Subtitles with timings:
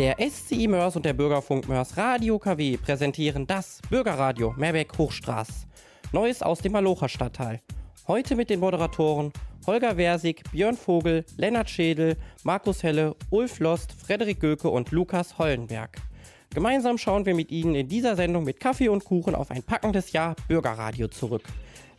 [0.00, 5.66] Der SCI Mörs und der Bürgerfunk Mörs Radio KW präsentieren das Bürgerradio Meerbeck Hochstraß.
[6.12, 7.60] Neues aus dem Malocher Stadtteil.
[8.08, 9.30] Heute mit den Moderatoren
[9.66, 15.98] Holger Versig, Björn Vogel, Lennart Schädel, Markus Helle, Ulf Lost, Frederik Göke und Lukas Hollenberg.
[16.48, 20.12] Gemeinsam schauen wir mit Ihnen in dieser Sendung mit Kaffee und Kuchen auf ein packendes
[20.12, 21.44] Jahr Bürgerradio zurück.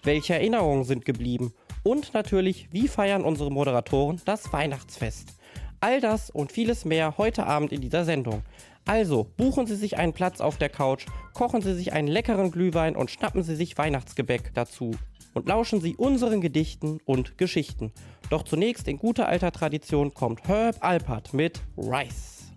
[0.02, 1.54] Welche Erinnerungen sind geblieben?
[1.83, 5.36] Und natürlich, wie feiern unsere Moderatoren das Weihnachtsfest?
[5.83, 8.43] All das und vieles mehr heute Abend in dieser Sendung.
[8.85, 12.95] Also buchen Sie sich einen Platz auf der Couch, kochen Sie sich einen leckeren Glühwein
[12.95, 14.91] und schnappen Sie sich Weihnachtsgebäck dazu.
[15.33, 17.91] Und lauschen Sie unseren Gedichten und Geschichten.
[18.29, 22.51] Doch zunächst in guter alter Tradition kommt Herb Alpert mit Rice.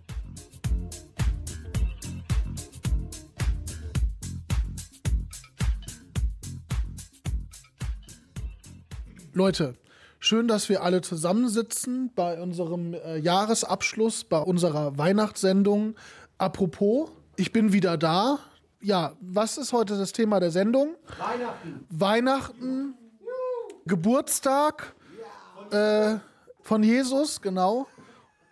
[9.33, 9.75] Leute,
[10.27, 15.93] Schön, dass wir alle zusammensitzen bei unserem äh, Jahresabschluss, bei unserer Weihnachtssendung.
[16.39, 18.39] Apropos, ich bin wieder da.
[18.81, 20.95] Ja, was ist heute das Thema der Sendung?
[21.19, 21.85] Weihnachten.
[21.91, 22.93] Weihnachten,
[23.85, 24.95] Geburtstag
[25.69, 26.15] äh,
[26.63, 27.85] von Jesus, genau.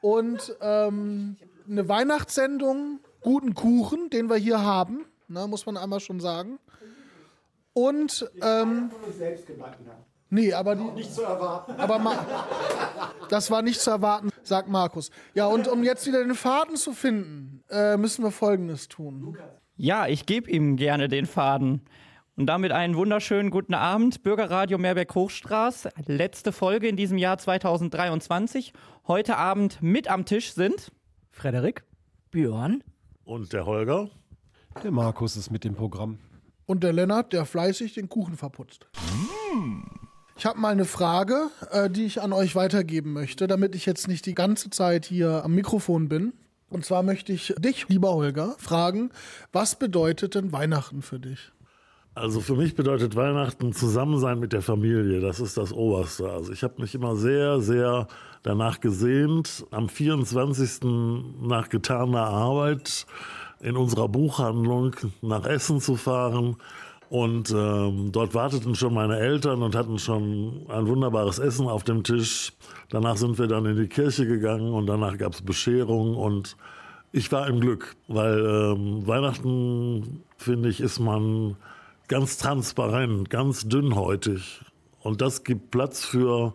[0.02, 1.38] Und ähm,
[1.68, 6.60] eine Weihnachtssendung, guten Kuchen, den wir hier haben, ne, muss man einmal schon sagen.
[7.74, 8.92] Und ähm.
[10.34, 11.74] Nee, aber die, nicht zu erwarten.
[11.74, 12.26] Aber
[13.30, 15.12] das war nicht zu erwarten, sagt Markus.
[15.36, 19.38] Ja, und um jetzt wieder den Faden zu finden, äh, müssen wir Folgendes tun.
[19.76, 21.82] Ja, ich gebe ihm gerne den Faden.
[22.36, 24.24] Und damit einen wunderschönen guten Abend.
[24.24, 25.90] Bürgerradio Meerberg Hochstraß.
[26.08, 28.74] Letzte Folge in diesem Jahr 2023.
[29.08, 30.92] Heute Abend mit am Tisch sind
[31.30, 31.84] Frederik,
[32.32, 32.84] Björn
[33.24, 34.10] und der Holger.
[34.84, 36.18] Der Markus ist mit dem Programm.
[36.66, 38.88] Und der Lennart, der fleißig den Kuchen verputzt.
[39.54, 40.03] Mm.
[40.44, 44.10] Ich habe mal eine Frage, äh, die ich an euch weitergeben möchte, damit ich jetzt
[44.10, 46.34] nicht die ganze Zeit hier am Mikrofon bin.
[46.70, 49.12] Und zwar möchte ich dich, lieber Holger, fragen,
[49.54, 51.54] was bedeutet denn Weihnachten für dich?
[52.14, 55.22] Also für mich bedeutet Weihnachten Zusammensein mit der Familie.
[55.22, 56.30] Das ist das Oberste.
[56.30, 58.10] Also ich habe mich immer sehr, sehr
[58.42, 60.82] danach gesehnt, am 24.
[61.42, 63.06] nach getaner Arbeit
[63.62, 66.58] in unserer Buchhandlung nach Essen zu fahren
[67.14, 72.04] und ähm, dort warteten schon meine Eltern und hatten schon ein wunderbares Essen auf dem
[72.04, 72.54] Tisch.
[72.90, 76.58] Danach sind wir dann in die Kirche gegangen und danach gab es Bescherung und
[77.12, 81.56] ich war im Glück, weil ähm, Weihnachten, finde ich, ist man
[82.08, 84.62] ganz transparent, ganz dünnhäutig.
[85.02, 86.54] Und das gibt Platz für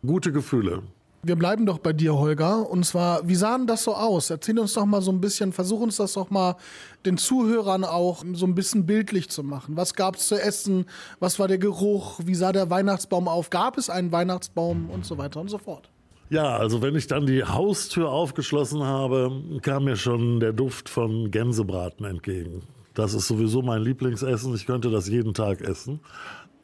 [0.00, 0.82] gute Gefühle.
[1.22, 2.70] Wir bleiben doch bei dir, Holger.
[2.70, 4.30] Und zwar, wie sah denn das so aus?
[4.30, 6.56] Erzähl uns doch mal so ein bisschen, versuch uns das doch mal
[7.04, 9.76] den Zuhörern auch so ein bisschen bildlich zu machen.
[9.76, 10.86] Was gab es zu essen?
[11.18, 12.20] Was war der Geruch?
[12.24, 13.50] Wie sah der Weihnachtsbaum auf?
[13.50, 15.90] Gab es einen Weihnachtsbaum und so weiter und so fort?
[16.30, 21.30] Ja, also wenn ich dann die Haustür aufgeschlossen habe, kam mir schon der Duft von
[21.30, 22.62] Gänsebraten entgegen.
[22.94, 24.54] Das ist sowieso mein Lieblingsessen.
[24.54, 26.00] Ich könnte das jeden Tag essen.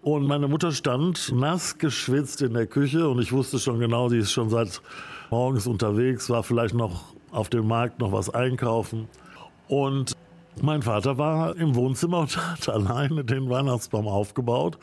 [0.07, 4.19] Und meine Mutter stand nass geschwitzt in der Küche und ich wusste schon genau, die
[4.19, 4.81] ist schon seit
[5.31, 9.09] morgens unterwegs, war vielleicht noch auf dem Markt noch was einkaufen.
[9.67, 10.13] Und
[10.63, 14.79] mein Vater war im Wohnzimmer und hat alleine den Weihnachtsbaum aufgebaut.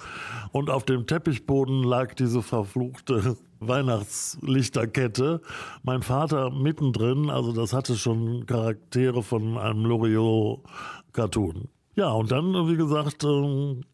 [0.51, 5.39] Und auf dem Teppichboden lag diese verfluchte Weihnachtslichterkette.
[5.83, 11.69] Mein Vater mittendrin, also das hatte schon Charaktere von einem Loriot-Cartoon.
[11.95, 13.85] Ja, und dann, wie gesagt, ähm,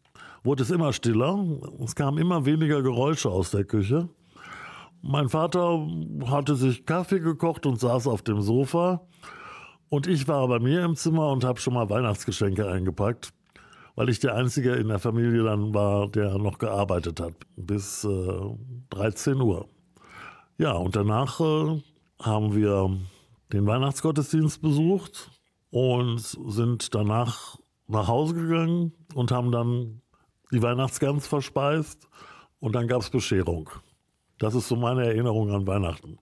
[0.42, 1.38] wurde es immer stiller.
[1.82, 4.08] Es kamen immer weniger Geräusche aus der Küche.
[5.02, 5.86] Mein Vater
[6.26, 9.06] hatte sich Kaffee gekocht und saß auf dem Sofa.
[9.88, 13.32] Und ich war bei mir im Zimmer und habe schon mal Weihnachtsgeschenke eingepackt,
[13.96, 18.40] weil ich der Einzige in der Familie dann war, der noch gearbeitet hat, bis äh,
[18.90, 19.66] 13 Uhr.
[20.58, 21.82] Ja, und danach äh,
[22.20, 22.98] haben wir
[23.52, 25.30] den Weihnachtsgottesdienst besucht
[25.70, 27.56] und sind danach
[27.88, 30.02] nach Hause gegangen und haben dann
[30.50, 32.08] die Weihnachtsgans verspeist
[32.60, 33.70] und dann gab es Bescherung.
[34.38, 36.18] Das ist so meine Erinnerung an Weihnachten.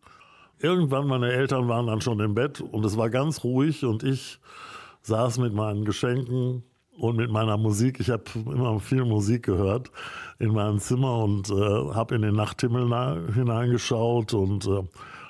[0.60, 4.40] Irgendwann, meine Eltern waren dann schon im Bett und es war ganz ruhig und ich
[5.02, 6.64] saß mit meinen Geschenken
[6.98, 8.00] und mit meiner Musik.
[8.00, 9.90] Ich habe immer viel Musik gehört
[10.40, 14.82] in meinem Zimmer und äh, habe in den Nachthimmel hineingeschaut und äh,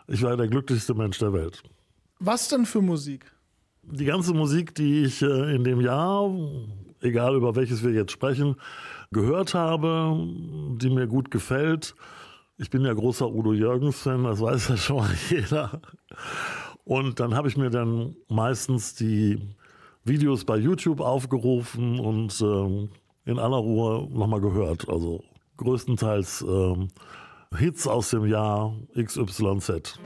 [0.07, 1.63] ich war der glücklichste Mensch der Welt.
[2.19, 3.31] Was denn für Musik?
[3.83, 6.31] Die ganze Musik, die ich äh, in dem Jahr
[7.01, 8.57] egal über welches wir jetzt sprechen,
[9.11, 10.17] gehört habe,
[10.81, 11.95] die mir gut gefällt.
[12.57, 15.81] Ich bin ja großer Udo Jürgens-Fan, das weiß ja schon mal jeder.
[16.85, 19.39] Und dann habe ich mir dann meistens die
[20.05, 22.89] Videos bei YouTube aufgerufen und ähm,
[23.25, 24.89] in aller Ruhe nochmal gehört.
[24.89, 25.23] Also
[25.59, 26.89] größtenteils ähm,
[27.57, 29.99] Hits aus dem Jahr XYZ.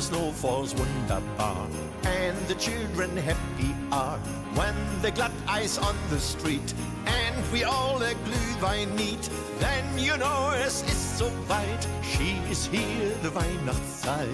[0.00, 1.66] Snow falls wunderbar,
[2.04, 4.18] and the children happy are
[4.54, 6.74] when the glatt ice on the street,
[7.06, 9.20] and we all a Glühwein need.
[9.58, 14.28] Then you know es ist so weit, she is here, the Weihnachtszeit.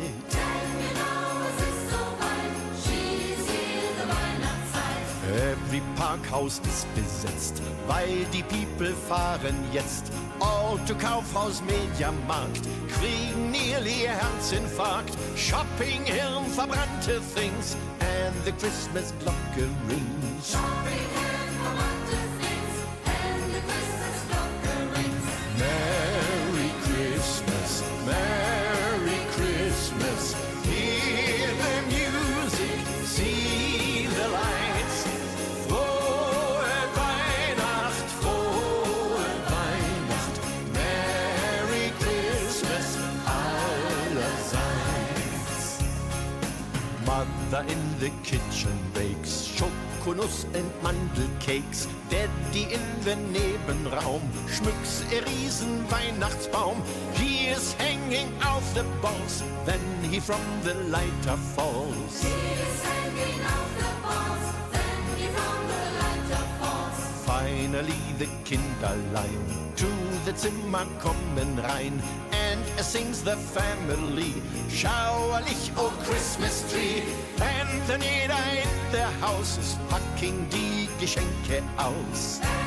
[5.35, 10.13] Every Parkhaus ist besetzt, weil die People fahren jetzt.
[10.65, 15.15] Auto, Kaufhaus, Mediamarkt kriegen nearly a Herzinfarkt.
[15.37, 20.51] Shopping, Hirn, verbrannte Things and the Christmas Glocke rings.
[20.51, 21.04] Shopping,
[47.45, 51.87] Mother in the kitchen bakes Schokonuss and Mandelcakes.
[52.09, 56.81] Daddy in the Nebenraum schmücks a riesen Weihnachtsbaum.
[57.15, 62.25] He is hanging off the balls when he from the lighter falls.
[67.27, 69.45] Finally the Kinderlein
[69.77, 69.91] to
[70.25, 72.01] the Zimmer kommen rein
[72.79, 74.35] es sings the family
[74.69, 77.03] schauerlich oh Christmas tree
[77.87, 82.41] then jeder in der Haus ist packing die Geschenke aus.
[82.41, 82.64] Merry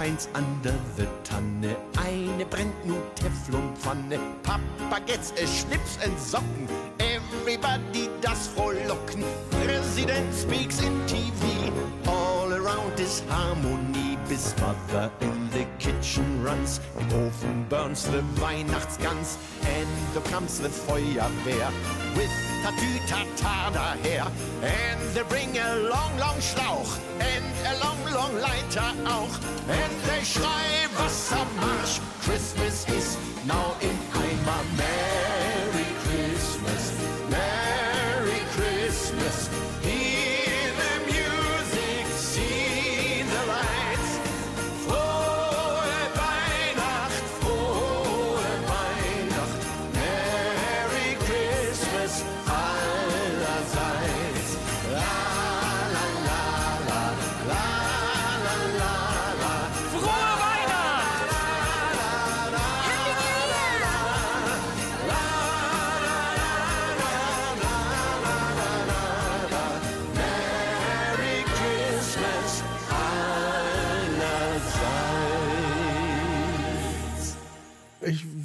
[0.00, 4.18] Finds under the Tanne eine brennt nu Teflonpfanne.
[4.42, 6.66] Papa gets a Schnips and Socken.
[6.98, 9.22] Everybody does frohlocken.
[9.50, 11.70] President speaks in TV.
[12.06, 14.16] All around is harmony.
[14.26, 16.80] Bis Mother in the kitchen runs.
[16.98, 19.36] Im Ofen burns the Weihnachtsgans.
[19.66, 21.70] And the comes the Feuerwehr.
[22.16, 22.32] With
[22.64, 24.32] Tatütata daher.
[24.62, 26.98] And they bring a long, long Schlauch.
[27.20, 27.39] And
[27.70, 29.34] a long, long Leiter auch.
[29.66, 32.00] They schrei Wassermarsch.
[32.22, 34.99] Christmas is now in Eimer.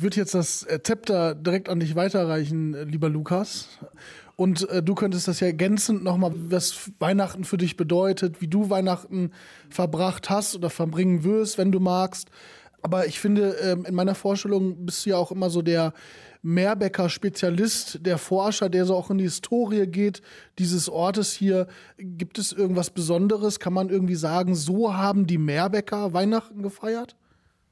[0.05, 3.67] Würde jetzt das äh, Zepter direkt an dich weiterreichen, äh, lieber Lukas.
[4.35, 8.69] Und äh, du könntest das ja ergänzend nochmal, was Weihnachten für dich bedeutet, wie du
[8.69, 9.31] Weihnachten
[9.69, 12.29] verbracht hast oder verbringen wirst, wenn du magst.
[12.83, 15.91] Aber ich finde, ähm, in meiner Vorstellung bist du ja auch immer so der
[16.43, 20.21] Meerbecker Spezialist, der Forscher, der so auch in die Historie geht
[20.59, 21.65] dieses Ortes hier.
[21.97, 23.59] Gibt es irgendwas Besonderes?
[23.59, 27.15] Kann man irgendwie sagen, so haben die Meerbecker Weihnachten gefeiert?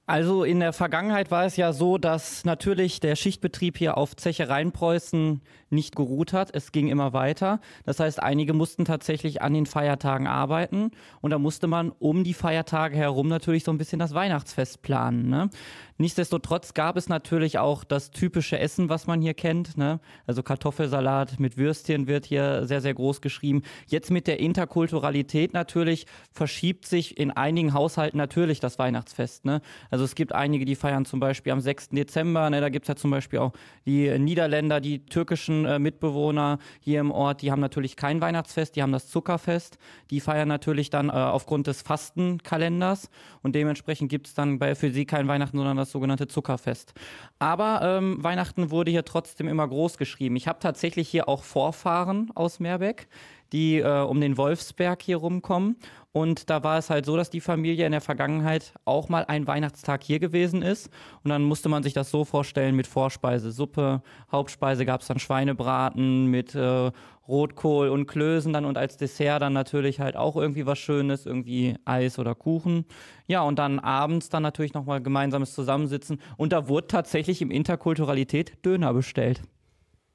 [0.06, 4.50] Also in der Vergangenheit war es ja so, dass natürlich der Schichtbetrieb hier auf Zeche
[4.50, 6.54] Rheinpreußen nicht geruht hat.
[6.54, 7.62] Es ging immer weiter.
[7.86, 10.92] Das heißt, einige mussten tatsächlich an den Feiertagen arbeiten
[11.22, 15.30] und da musste man um die Feiertage herum natürlich so ein bisschen das Weihnachtsfest planen.
[15.30, 15.50] Ne?
[15.98, 19.78] Nichtsdestotrotz gab es natürlich auch das typische Essen, was man hier kennt.
[19.78, 20.00] Ne?
[20.26, 23.62] Also Kartoffelsalat mit Würstchen wird hier sehr, sehr groß geschrieben.
[23.88, 29.46] Jetzt mit der Interkulturalität natürlich verschiebt sich in einigen Haushalten natürlich das Weihnachtsfest.
[29.46, 29.62] Ne?
[29.92, 31.90] Also es gibt einige, die feiern zum Beispiel am 6.
[31.90, 32.50] Dezember.
[32.50, 32.62] Ne?
[32.62, 33.54] Da gibt es ja zum Beispiel auch
[33.86, 38.82] die Niederländer, die türkischen äh, Mitbewohner hier im Ort, die haben natürlich kein Weihnachtsfest, die
[38.82, 39.78] haben das Zuckerfest.
[40.10, 43.10] Die feiern natürlich dann äh, aufgrund des Fastenkalenders
[43.42, 46.94] und dementsprechend gibt es dann bei, für sie kein Weihnachten, sondern das sogenannte Zuckerfest.
[47.40, 50.36] Aber ähm, Weihnachten wurde hier trotzdem immer groß geschrieben.
[50.36, 53.08] Ich habe tatsächlich hier auch Vorfahren aus Meerbeck,
[53.52, 55.78] die äh, um den Wolfsberg hier rumkommen.
[56.12, 59.48] Und da war es halt so, dass die Familie in der Vergangenheit auch mal ein
[59.48, 60.90] Weihnachtstag hier gewesen ist.
[61.24, 65.20] Und dann musste man sich das so vorstellen mit Vorspeise, Suppe, Hauptspeise gab es dann
[65.20, 66.92] Schweinebraten mit äh,
[67.28, 71.76] Rotkohl und Klößen dann und als Dessert dann natürlich halt auch irgendwie was Schönes, irgendwie
[71.86, 72.86] Eis oder Kuchen.
[73.28, 76.20] Ja, und dann abends dann natürlich nochmal gemeinsames Zusammensitzen.
[76.38, 79.42] Und da wurde tatsächlich im Interkulturalität Döner bestellt.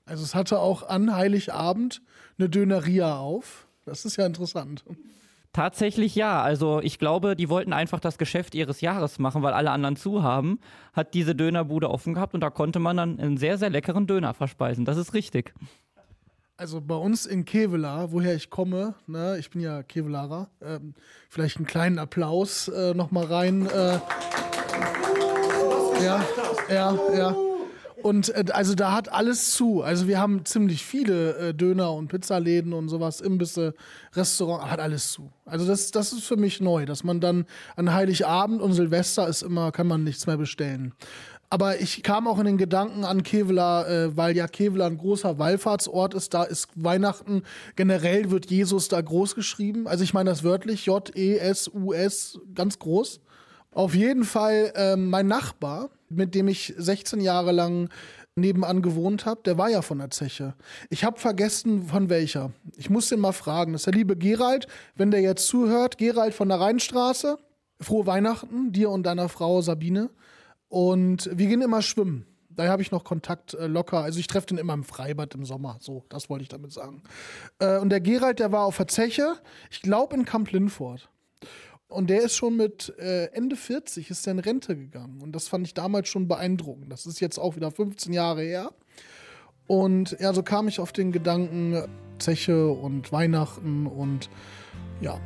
[0.04, 2.02] Also es hatte auch an Heiligabend
[2.38, 3.66] eine Döneria auf.
[3.84, 4.84] Das ist ja interessant.
[5.52, 6.42] Tatsächlich ja.
[6.42, 10.22] Also ich glaube, die wollten einfach das Geschäft ihres Jahres machen, weil alle anderen zu
[10.22, 10.60] haben.
[10.92, 14.34] Hat diese Dönerbude offen gehabt und da konnte man dann einen sehr, sehr leckeren Döner
[14.34, 14.84] verspeisen.
[14.84, 15.54] Das ist richtig.
[16.60, 20.94] Also bei uns in Kevela, woher ich komme, ne, ich bin ja Kevelarer, ähm,
[21.28, 23.66] vielleicht einen kleinen Applaus äh, nochmal rein.
[23.66, 24.00] Äh,
[26.02, 26.26] ja,
[26.68, 27.36] ja, ja.
[28.02, 29.82] Und äh, also da hat alles zu.
[29.82, 33.74] Also wir haben ziemlich viele äh, Döner und Pizzaläden und sowas, Imbisse,
[34.14, 35.30] Restaurant, hat alles zu.
[35.44, 37.46] Also das, das ist für mich neu, dass man dann
[37.76, 40.92] an Heiligabend und Silvester ist immer, kann man nichts mehr bestellen.
[41.50, 45.38] Aber ich kam auch in den Gedanken an Kevela, äh, weil ja Kevela ein großer
[45.38, 46.34] Wallfahrtsort ist.
[46.34, 47.42] Da ist Weihnachten,
[47.74, 49.88] generell wird Jesus da groß geschrieben.
[49.88, 53.20] Also ich meine das wörtlich, J-E-S-U-S, ganz groß.
[53.72, 57.88] Auf jeden Fall äh, mein Nachbar, mit dem ich 16 Jahre lang
[58.36, 60.54] nebenan gewohnt habe, der war ja von der Zeche.
[60.90, 62.52] Ich habe vergessen, von welcher.
[62.76, 63.72] Ich muss den mal fragen.
[63.72, 65.98] Das ist der liebe Gerald, wenn der jetzt zuhört.
[65.98, 67.38] Gerald von der Rheinstraße.
[67.80, 70.10] Frohe Weihnachten, dir und deiner Frau Sabine.
[70.68, 72.26] Und wir gehen immer schwimmen.
[72.50, 74.00] Da habe ich noch Kontakt äh, locker.
[74.00, 75.78] Also ich treffe den immer im Freibad im Sommer.
[75.80, 77.02] So, das wollte ich damit sagen.
[77.60, 79.36] Äh, und der Gerald, der war auf der Zeche,
[79.70, 81.08] ich glaube in Kamp Lindfort.
[81.86, 85.22] Und der ist schon mit äh, Ende 40 ist der in Rente gegangen.
[85.22, 86.92] Und das fand ich damals schon beeindruckend.
[86.92, 88.72] Das ist jetzt auch wieder 15 Jahre her.
[89.66, 91.82] Und ja, so kam ich auf den Gedanken
[92.18, 94.28] Zeche und Weihnachten und
[95.00, 95.20] ja.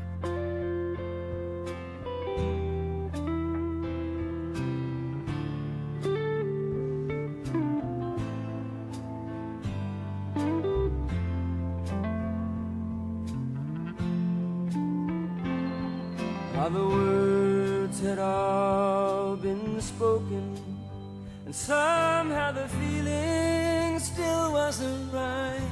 [21.53, 25.71] And somehow the feeling still wasn't right.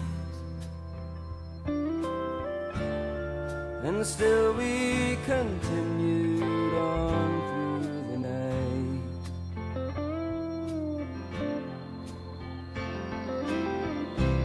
[3.82, 9.00] And still we continued on through the night.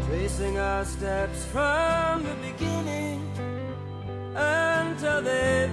[0.07, 3.19] Tracing our steps from the beginning
[4.37, 5.69] until they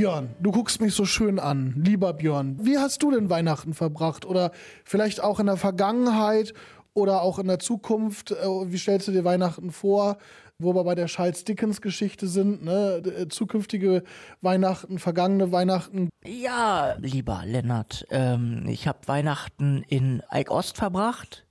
[0.00, 1.74] Björn, du guckst mich so schön an.
[1.76, 4.24] Lieber Björn, wie hast du denn Weihnachten verbracht?
[4.24, 4.50] Oder
[4.82, 6.54] vielleicht auch in der Vergangenheit
[6.94, 8.30] oder auch in der Zukunft?
[8.30, 8.36] Äh,
[8.72, 10.16] Wie stellst du dir Weihnachten vor?
[10.58, 13.02] Wo wir bei der Charles Dickens-Geschichte sind, ne?
[13.04, 14.02] Äh, Zukünftige
[14.40, 16.08] Weihnachten, vergangene Weihnachten.
[16.24, 21.44] Ja, lieber Lennart, ähm, ich habe Weihnachten in Eik Ost verbracht.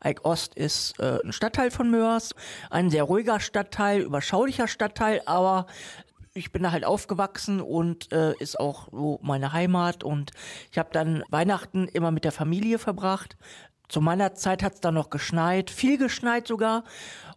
[0.00, 2.34] Eik Ost ist äh, ein Stadtteil von Mörs,
[2.70, 5.66] ein sehr ruhiger Stadtteil, überschaulicher Stadtteil, aber
[6.40, 10.32] ich bin da halt aufgewachsen und äh, ist auch so meine Heimat und
[10.72, 13.36] ich habe dann Weihnachten immer mit der Familie verbracht.
[13.88, 16.84] Zu meiner Zeit hat es dann noch geschneit, viel geschneit sogar.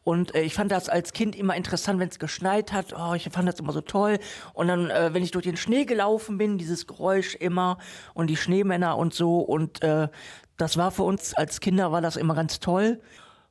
[0.03, 2.93] Und äh, ich fand das als Kind immer interessant, wenn es geschneit hat.
[2.93, 4.19] Oh, ich fand das immer so toll.
[4.53, 7.79] Und dann, äh, wenn ich durch den Schnee gelaufen bin, dieses Geräusch immer
[8.13, 9.39] und die Schneemänner und so.
[9.39, 10.10] Und äh,
[10.57, 13.01] das war für uns als Kinder war das immer ganz toll.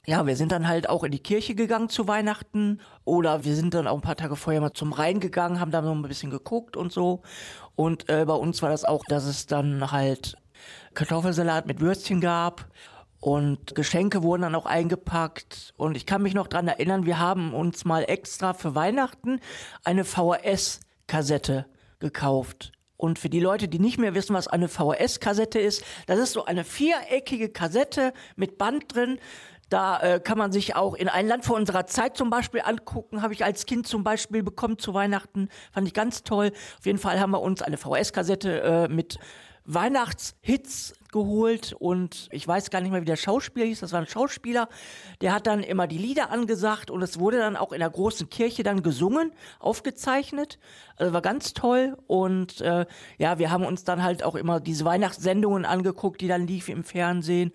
[0.05, 3.73] Ja, wir sind dann halt auch in die Kirche gegangen zu Weihnachten oder wir sind
[3.73, 6.31] dann auch ein paar Tage vorher mal zum Rhein gegangen, haben da noch ein bisschen
[6.31, 7.23] geguckt und so.
[7.77, 10.37] Und äh, bei uns war das auch, dass es dann halt
[10.95, 12.67] Kartoffelsalat mit Würstchen gab
[13.21, 15.73] und Geschenke wurden dann auch eingepackt.
[15.77, 19.39] Und ich kann mich noch dran erinnern, wir haben uns mal extra für Weihnachten
[19.85, 21.67] eine VHS-Kassette
[22.01, 22.73] gekauft.
[22.97, 26.45] Und für die Leute, die nicht mehr wissen, was eine VHS-Kassette ist, das ist so
[26.45, 29.19] eine viereckige Kassette mit Band drin.
[29.73, 33.23] Da äh, kann man sich auch in ein Land vor unserer Zeit zum Beispiel angucken.
[33.23, 35.49] Habe ich als Kind zum Beispiel bekommen zu Weihnachten.
[35.73, 36.53] Fand ich ganz toll.
[36.79, 39.19] Auf jeden Fall haben wir uns eine VHS-Kassette äh, mit
[39.65, 43.81] Weihnachtshits geholt und ich weiß gar nicht mehr, wie der Schauspieler hieß.
[43.81, 44.69] Das war ein Schauspieler,
[45.21, 48.29] der hat dann immer die Lieder angesagt und es wurde dann auch in der großen
[48.29, 50.59] Kirche dann gesungen, aufgezeichnet.
[50.97, 52.87] Also war ganz toll und äh,
[53.19, 56.85] ja, wir haben uns dann halt auch immer diese Weihnachtssendungen angeguckt, die dann liefen im
[56.85, 57.53] Fernsehen.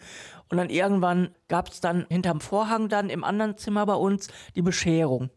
[0.50, 4.62] Und dann irgendwann gab es dann hinterm Vorhang dann im anderen Zimmer bei uns die
[4.62, 5.30] Bescherung.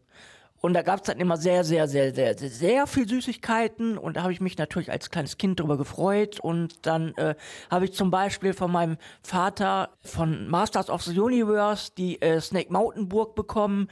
[0.61, 3.97] Und da gab es dann immer sehr, sehr, sehr, sehr, sehr, sehr viel Süßigkeiten.
[3.97, 6.39] Und da habe ich mich natürlich als kleines Kind drüber gefreut.
[6.39, 7.33] Und dann äh,
[7.71, 12.71] habe ich zum Beispiel von meinem Vater von Masters of the Universe die äh, Snake
[12.71, 13.87] Mountain Burg bekommen.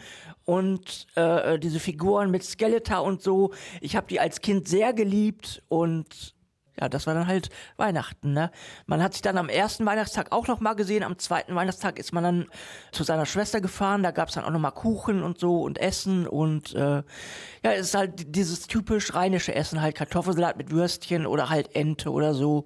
[0.46, 3.52] Und äh, äh, diese Figuren mit Skeletor und so.
[3.82, 5.64] Ich habe die als Kind sehr geliebt.
[5.70, 6.36] Und
[6.80, 8.52] ja, das war dann halt Weihnachten, ne?
[8.86, 12.14] Man hat sich dann am ersten Weihnachtstag auch noch mal gesehen, am zweiten Weihnachtstag ist
[12.14, 12.46] man dann
[12.92, 16.28] zu seiner Schwester gefahren, da gab's dann auch noch mal Kuchen und so und Essen
[16.28, 17.04] und äh,
[17.64, 22.12] ja, es ist halt dieses typisch rheinische Essen, halt Kartoffelsalat mit Würstchen oder halt Ente
[22.12, 22.66] oder so.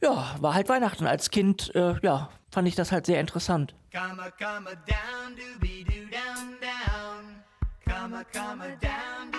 [0.00, 1.06] Ja, war halt Weihnachten.
[1.06, 3.74] Als Kind, äh, ja, fand ich das halt sehr interessant.
[3.92, 7.42] Come come down, doobie doo down, down.
[7.84, 9.37] Come come down,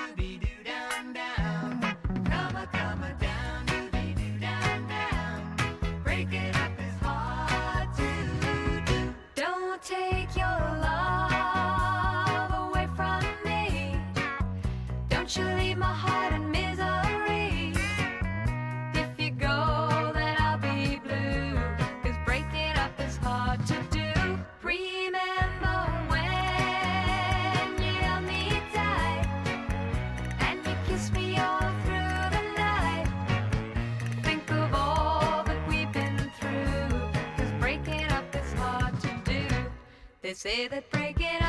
[15.35, 17.73] You leave my heart in misery.
[18.95, 21.53] If you go, then I'll be blue.
[22.01, 24.11] Cause breaking up is hard to do.
[24.63, 25.77] Remember
[26.09, 29.27] when you held me tight
[30.39, 33.07] and you kissed me all through the night.
[34.23, 36.89] Think of all that we've been through.
[37.37, 39.45] Cause breaking up is hard to do.
[40.23, 41.48] They say that breaking up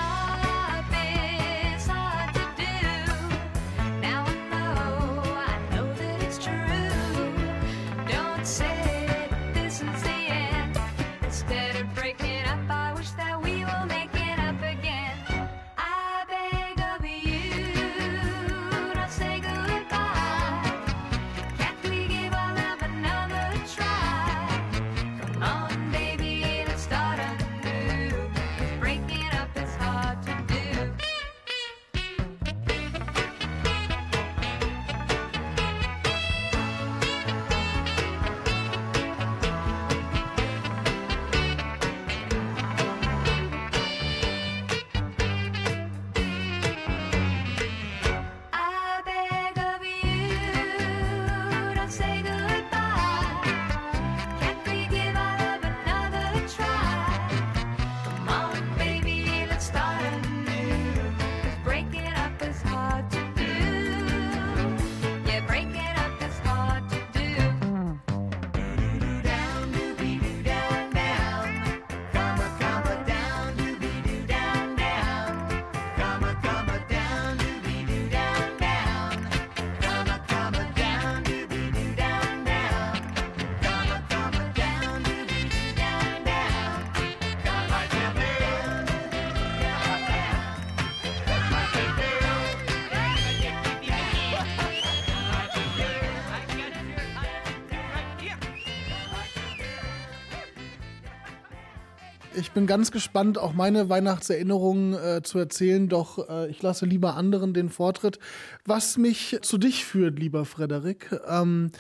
[102.60, 107.54] bin ganz gespannt, auch meine Weihnachtserinnerungen äh, zu erzählen, doch äh, ich lasse lieber anderen
[107.54, 108.18] den Vortritt.
[108.66, 111.18] Was mich zu dich führt, lieber Frederik.
[111.26, 111.70] Ähm,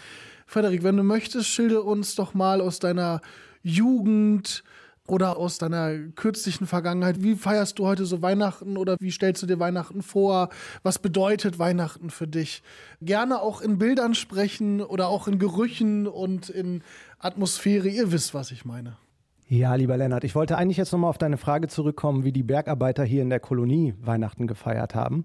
[0.46, 3.20] Frederik, wenn du möchtest, schilde uns doch mal aus deiner
[3.62, 4.64] Jugend
[5.06, 7.22] oder aus deiner kürzlichen Vergangenheit.
[7.22, 10.48] Wie feierst du heute so Weihnachten oder wie stellst du dir Weihnachten vor?
[10.82, 12.62] Was bedeutet Weihnachten für dich?
[13.02, 16.82] Gerne auch in Bildern sprechen oder auch in Gerüchen und in
[17.18, 17.88] Atmosphäre.
[17.88, 18.96] Ihr wisst, was ich meine.
[19.52, 23.02] Ja, lieber Lennart, ich wollte eigentlich jetzt nochmal auf deine Frage zurückkommen, wie die Bergarbeiter
[23.02, 25.24] hier in der Kolonie Weihnachten gefeiert haben.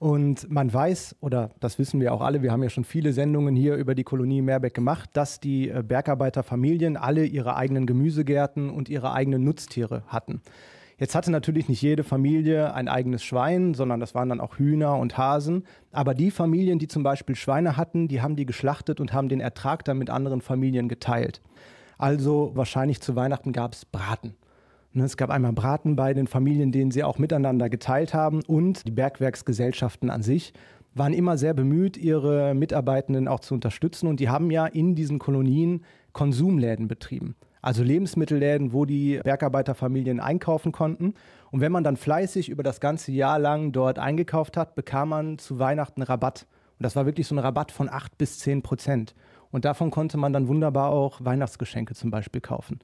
[0.00, 3.54] Und man weiß, oder das wissen wir auch alle, wir haben ja schon viele Sendungen
[3.54, 8.88] hier über die Kolonie Meerbeck gemacht, dass die äh, Bergarbeiterfamilien alle ihre eigenen Gemüsegärten und
[8.88, 10.42] ihre eigenen Nutztiere hatten.
[10.98, 14.96] Jetzt hatte natürlich nicht jede Familie ein eigenes Schwein, sondern das waren dann auch Hühner
[14.96, 15.62] und Hasen.
[15.92, 19.38] Aber die Familien, die zum Beispiel Schweine hatten, die haben die geschlachtet und haben den
[19.38, 21.40] Ertrag dann mit anderen Familien geteilt.
[21.98, 24.34] Also wahrscheinlich zu Weihnachten gab es Braten.
[24.92, 28.42] Ne, Es gab einmal Braten bei den Familien, denen sie auch miteinander geteilt haben.
[28.46, 30.54] Und die Bergwerksgesellschaften an sich
[30.94, 34.06] waren immer sehr bemüht, ihre Mitarbeitenden auch zu unterstützen.
[34.06, 37.36] Und die haben ja in diesen Kolonien Konsumläden betrieben.
[37.60, 41.14] Also Lebensmittelläden, wo die Bergarbeiterfamilien einkaufen konnten.
[41.50, 45.38] Und wenn man dann fleißig über das ganze Jahr lang dort eingekauft hat, bekam man
[45.38, 46.46] zu Weihnachten Rabatt.
[46.78, 49.14] Und das war wirklich so ein Rabatt von 8 bis 10 Prozent.
[49.50, 52.80] Und davon konnte man dann wunderbar auch Weihnachtsgeschenke zum Beispiel kaufen.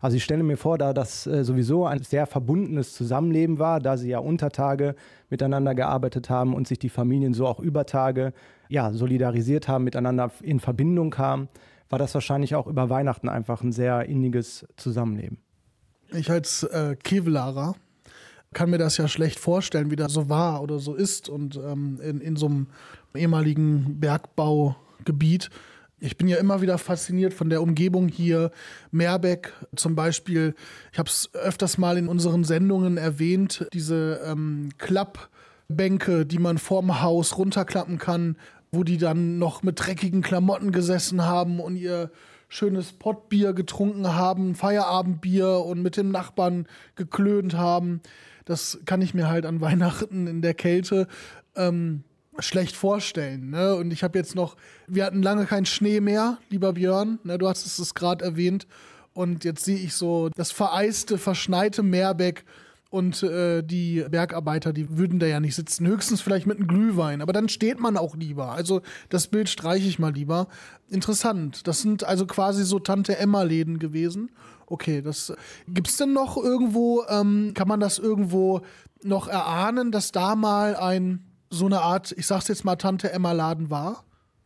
[0.00, 3.98] Also ich stelle mir vor, da das äh, sowieso ein sehr verbundenes Zusammenleben war, da
[3.98, 4.94] sie ja unter Tage
[5.28, 8.32] miteinander gearbeitet haben und sich die Familien so auch über Tage
[8.68, 11.48] ja, solidarisiert haben, miteinander in Verbindung kamen,
[11.90, 15.38] war das wahrscheinlich auch über Weihnachten einfach ein sehr inniges Zusammenleben.
[16.12, 17.74] Ich als äh, Kevelarer
[18.54, 22.00] kann mir das ja schlecht vorstellen, wie das so war oder so ist und ähm,
[22.02, 22.66] in, in so einem
[23.14, 25.50] ehemaligen Bergbaugebiet.
[26.02, 28.50] Ich bin ja immer wieder fasziniert von der Umgebung hier.
[28.90, 30.54] Meerbeck zum Beispiel.
[30.92, 33.66] Ich habe es öfters mal in unseren Sendungen erwähnt.
[33.74, 38.36] Diese ähm, Klappbänke, die man vorm Haus runterklappen kann,
[38.72, 42.10] wo die dann noch mit dreckigen Klamotten gesessen haben und ihr
[42.48, 48.00] schönes Pottbier getrunken haben, Feierabendbier und mit dem Nachbarn geklönt haben.
[48.46, 51.06] Das kann ich mir halt an Weihnachten in der Kälte
[51.56, 52.04] ähm,
[52.38, 53.50] schlecht vorstellen.
[53.50, 53.74] Ne?
[53.74, 57.18] Und ich habe jetzt noch, wir hatten lange keinen Schnee mehr, lieber Björn.
[57.24, 57.38] Ne?
[57.38, 58.66] Du hast es gerade erwähnt.
[59.12, 62.44] Und jetzt sehe ich so das vereiste, verschneite Meerbeck
[62.90, 65.86] und äh, die Bergarbeiter, die würden da ja nicht sitzen.
[65.86, 67.22] Höchstens vielleicht mit einem Glühwein.
[67.22, 68.50] Aber dann steht man auch lieber.
[68.50, 70.48] Also das Bild streiche ich mal lieber.
[70.88, 71.66] Interessant.
[71.68, 74.30] Das sind also quasi so Tante Emma-Läden gewesen.
[74.66, 75.32] Okay, das
[75.68, 78.62] gibt's denn noch irgendwo, ähm, kann man das irgendwo
[79.02, 83.70] noch erahnen, dass da mal ein so eine Art, ich sag's jetzt mal, Tante Emma-Laden
[83.70, 84.04] war?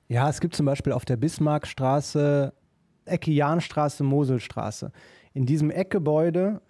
[0.08, 2.52] Ja, es gibt zum Beispiel auf der Bismarckstraße,
[3.04, 4.90] Ecke Jahnstraße, Moselstraße.
[5.34, 6.60] In diesem Eckgebäude,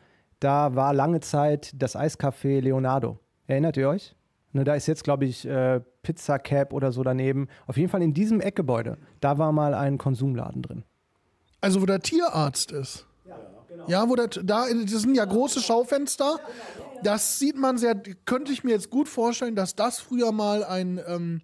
[0.41, 3.19] da war lange Zeit das Eiscafé Leonardo.
[3.47, 4.15] Erinnert ihr euch?
[4.53, 7.49] Ne, da ist jetzt, glaube ich, äh, Pizza Cap oder so daneben.
[7.67, 10.85] Auf jeden Fall in diesem Eckgebäude, da war mal ein Konsumladen drin.
[11.61, 13.07] Also wo der Tierarzt ist.
[13.87, 16.39] Ja, wo der, da, das sind ja große Schaufenster.
[17.05, 20.99] Das sieht man sehr, könnte ich mir jetzt gut vorstellen, dass das früher mal ein,
[21.07, 21.43] ähm,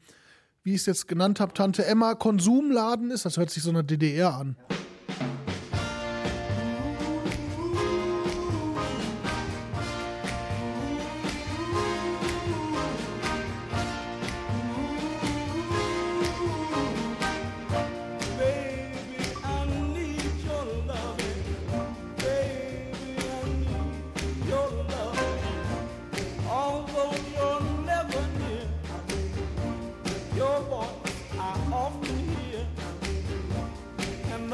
[0.62, 3.26] wie ich es jetzt genannt habe, Tante Emma Konsumladen ist.
[3.26, 4.56] Das hört sich so eine DDR an.
[4.66, 4.79] Although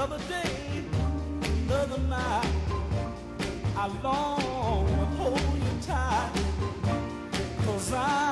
[0.07, 0.85] Another day,
[1.67, 2.47] another night,
[3.77, 6.31] I long to hold you tight.
[7.65, 8.26] Cause I'm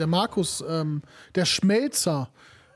[0.00, 1.02] der Markus, ähm,
[1.34, 2.30] der Schmelzer.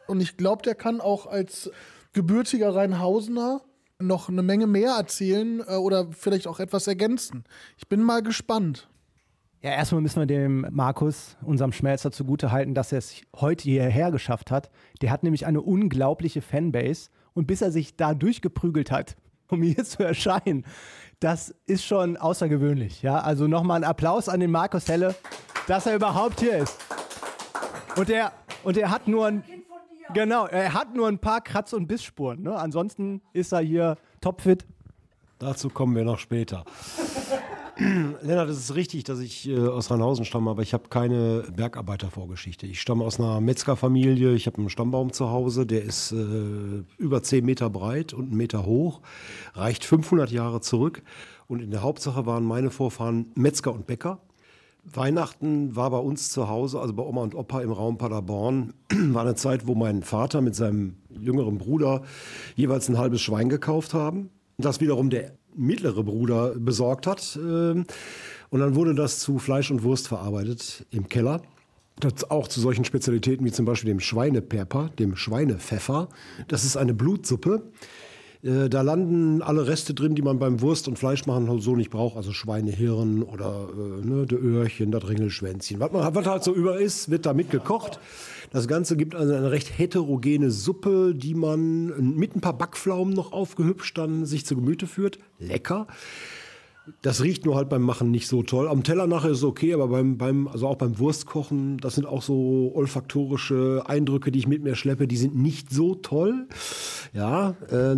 [0.06, 1.70] Und ich glaube, der kann auch als
[2.12, 3.62] gebürtiger Rheinhausener
[3.98, 7.44] noch eine Menge mehr erzählen äh, oder vielleicht auch etwas ergänzen.
[7.76, 8.88] Ich bin mal gespannt.
[9.62, 14.10] Ja, erstmal müssen wir dem Markus, unserem Schmelzer, zugute halten, dass er es heute hierher
[14.10, 14.70] geschafft hat.
[15.00, 17.08] Der hat nämlich eine unglaubliche Fanbase.
[17.32, 19.16] Und bis er sich da durchgeprügelt hat,
[19.48, 20.64] um hier zu erscheinen,
[21.18, 23.02] das ist schon außergewöhnlich.
[23.02, 25.14] Ja, also nochmal ein Applaus an den Markus Helle,
[25.66, 26.78] dass er überhaupt hier ist.
[27.96, 28.32] Und er,
[28.64, 29.44] und er hat nur ein,
[30.12, 32.42] genau, er hat nur ein paar Kratz- und Bissspuren.
[32.42, 32.54] Ne?
[32.56, 34.66] Ansonsten ist er hier topfit.
[35.38, 36.64] Dazu kommen wir noch später.
[37.76, 42.66] Lennart, es ist richtig, dass ich äh, aus Rheinhausen stamme, aber ich habe keine Bergarbeitervorgeschichte.
[42.66, 47.22] Ich stamme aus einer Metzgerfamilie, ich habe einen Stammbaum zu Hause, der ist äh, über
[47.22, 49.00] 10 Meter breit und einen Meter hoch,
[49.54, 51.02] reicht 500 Jahre zurück.
[51.48, 54.20] Und in der Hauptsache waren meine Vorfahren Metzger und Bäcker.
[54.92, 59.22] Weihnachten war bei uns zu Hause, also bei Oma und Opa im Raum Paderborn, war
[59.22, 62.02] eine Zeit, wo mein Vater mit seinem jüngeren Bruder
[62.54, 64.30] jeweils ein halbes Schwein gekauft haben.
[64.58, 67.38] Das wiederum der mittlere Bruder besorgt hat.
[67.42, 67.86] ähm,
[68.50, 71.42] Und dann wurde das zu Fleisch und Wurst verarbeitet im Keller.
[72.00, 76.08] Das auch zu solchen Spezialitäten wie zum Beispiel dem Schweineperper, dem Schweinepfeffer.
[76.48, 77.62] Das ist eine Blutsuppe.
[78.44, 82.16] Äh, Da landen alle Reste drin, die man beim Wurst- und Fleischmachen so nicht braucht.
[82.16, 85.80] Also Schweinehirn oder äh, ne, der Öhrchen, das Ringelschwänzchen.
[85.80, 87.98] Was, man, was halt so über ist, wird damit gekocht.
[88.52, 93.32] Das Ganze gibt also eine recht heterogene Suppe, die man mit ein paar Backpflaumen noch
[93.32, 95.18] aufgehübscht dann sich zu Gemüte führt.
[95.38, 95.88] Lecker.
[97.00, 98.68] Das riecht nur halt beim Machen nicht so toll.
[98.68, 102.06] Am Teller nachher ist es okay, aber beim, beim, also auch beim Wurstkochen, das sind
[102.06, 106.46] auch so olfaktorische Eindrücke, die ich mit mir schleppe, die sind nicht so toll.
[107.14, 107.96] Ja, äh,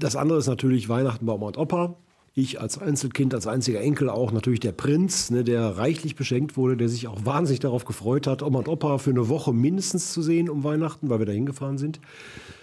[0.00, 1.96] das andere ist natürlich Weihnachten bei Oma und Opa.
[2.34, 6.76] Ich als Einzelkind, als einziger Enkel auch natürlich der Prinz, ne, der reichlich beschenkt wurde,
[6.76, 10.22] der sich auch wahnsinnig darauf gefreut hat, Oma und Opa für eine Woche mindestens zu
[10.22, 12.00] sehen um Weihnachten, weil wir da hingefahren sind.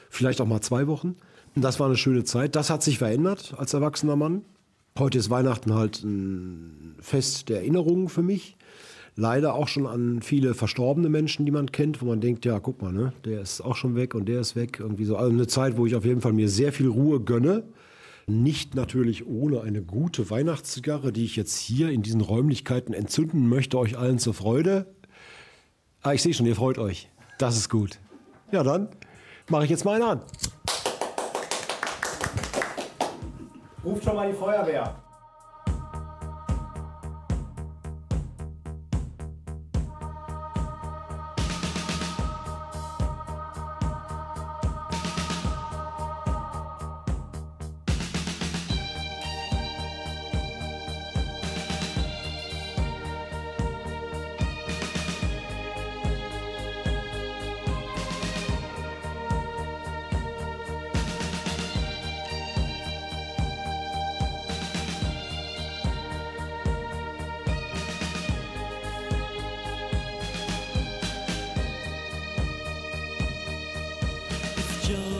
[0.09, 1.15] Vielleicht auch mal zwei Wochen.
[1.55, 2.55] Das war eine schöne Zeit.
[2.55, 4.43] Das hat sich verändert als erwachsener Mann.
[4.97, 8.56] Heute ist Weihnachten halt ein Fest der Erinnerungen für mich.
[9.19, 12.83] Leider auch schon an viele verstorbene Menschen, die man kennt, wo man denkt, ja, guck
[12.83, 14.79] mal, ne, der ist auch schon weg und der ist weg.
[14.79, 15.17] Irgendwie so.
[15.17, 17.63] Also eine Zeit, wo ich auf jeden Fall mir sehr viel Ruhe gönne.
[18.27, 23.79] Nicht natürlich ohne eine gute Weihnachtszigarre, die ich jetzt hier in diesen Räumlichkeiten entzünden möchte,
[23.79, 24.85] euch allen zur Freude.
[26.03, 27.09] Ah, ich sehe schon, ihr freut euch.
[27.39, 27.97] Das ist gut.
[28.51, 28.87] Ja, dann
[29.49, 30.21] mache ich jetzt mal einen an.
[33.83, 35.06] Ruft schon mal die Feuerwehr.
[74.87, 75.16] Joe.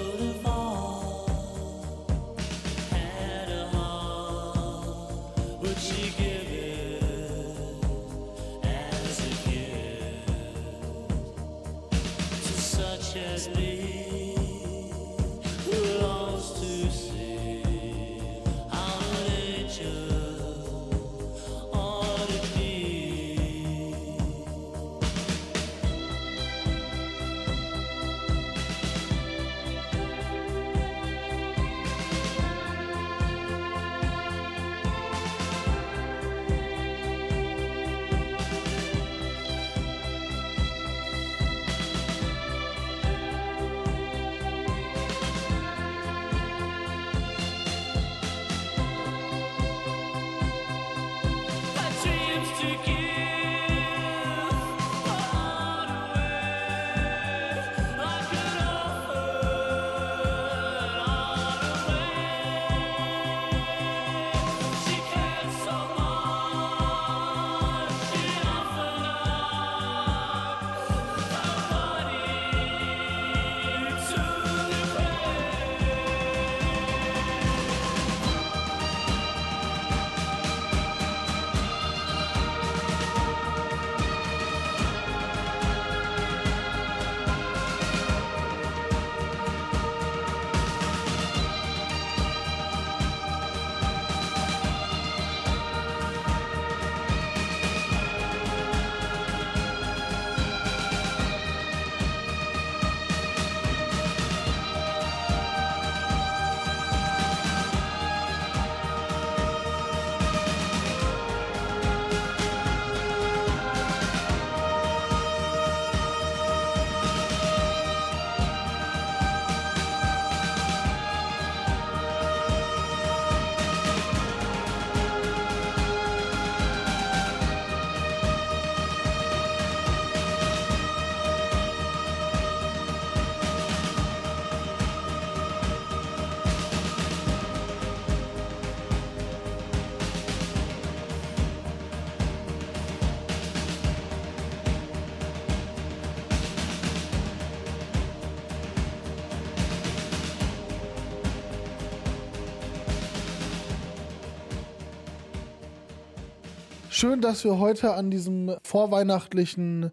[157.00, 159.92] Schön, dass wir heute an diesem vorweihnachtlichen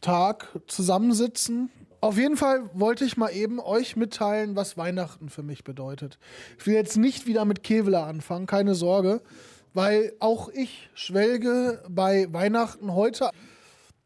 [0.00, 1.68] Tag zusammensitzen.
[2.00, 6.20] Auf jeden Fall wollte ich mal eben euch mitteilen, was Weihnachten für mich bedeutet.
[6.56, 9.20] Ich will jetzt nicht wieder mit Kevlar anfangen, keine Sorge,
[9.72, 13.30] weil auch ich schwelge bei Weihnachten heute,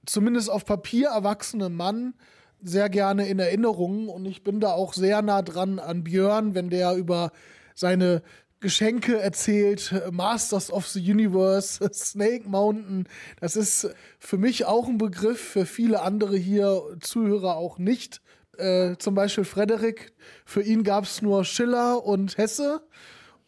[0.06, 2.14] zumindest auf Papier erwachsene Mann,
[2.62, 6.70] sehr gerne in Erinnerungen und ich bin da auch sehr nah dran an Björn, wenn
[6.70, 7.30] der über
[7.74, 8.22] seine
[8.60, 13.08] Geschenke erzählt, Masters of the Universe, Snake Mountain.
[13.40, 18.20] Das ist für mich auch ein Begriff, für viele andere hier Zuhörer auch nicht.
[18.56, 20.12] Äh, zum Beispiel Frederik,
[20.44, 22.82] für ihn gab es nur Schiller und Hesse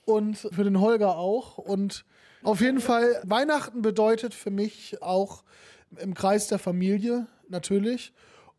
[0.04, 1.58] und für den Holger auch.
[1.58, 2.04] Und
[2.44, 5.42] auf jeden Fall, Weihnachten bedeutet für mich auch
[5.96, 8.12] im Kreis der Familie natürlich.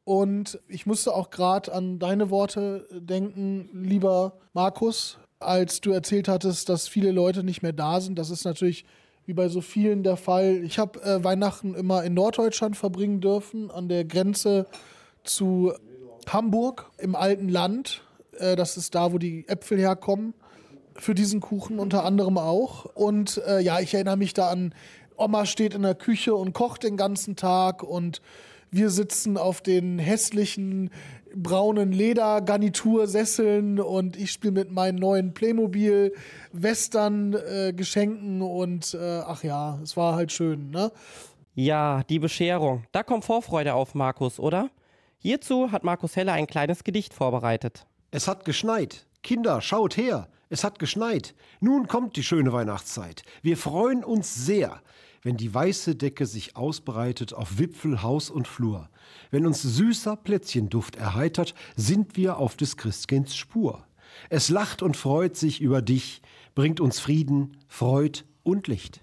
[0.04, 6.70] Und ich musste auch gerade an deine Worte denken, lieber Markus, als du erzählt hattest,
[6.70, 8.18] dass viele Leute nicht mehr da sind.
[8.18, 8.86] Das ist natürlich
[9.26, 10.62] wie bei so vielen der Fall.
[10.64, 14.66] Ich habe äh, Weihnachten immer in Norddeutschland verbringen dürfen, an der Grenze
[15.24, 15.74] zu
[16.28, 18.04] Hamburg im alten Land.
[18.38, 20.34] Äh, das ist da, wo die Äpfel herkommen.
[20.96, 22.86] Für diesen Kuchen unter anderem auch.
[22.86, 24.74] Und äh, ja, ich erinnere mich da an,
[25.16, 28.22] Oma steht in der Küche und kocht den ganzen Tag und
[28.72, 30.90] wir sitzen auf den hässlichen
[31.36, 36.14] braunen Ledergarnitursesseln und ich spiele mit meinen neuen Playmobil
[36.52, 40.92] Western äh, Geschenken und äh, ach ja, es war halt schön, ne?
[41.54, 42.86] Ja, die Bescherung.
[42.94, 44.70] Da kommt Vorfreude auf, Markus, oder?
[45.18, 47.86] Hierzu hat Markus Heller ein kleines Gedicht vorbereitet.
[48.10, 49.06] Es hat geschneit.
[49.22, 50.30] Kinder, schaut her.
[50.50, 51.36] Es hat geschneit.
[51.60, 53.24] Nun kommt die schöne Weihnachtszeit.
[53.42, 54.82] Wir freuen uns sehr,
[55.22, 58.90] wenn die weiße Decke sich ausbreitet auf Wipfel, Haus und Flur.
[59.30, 63.86] Wenn uns süßer Plätzchenduft erheitert, sind wir auf des Christkinds Spur.
[64.30, 66.22] Es lacht und freut sich über dich,
[66.56, 69.02] bringt uns Frieden, Freud und Licht.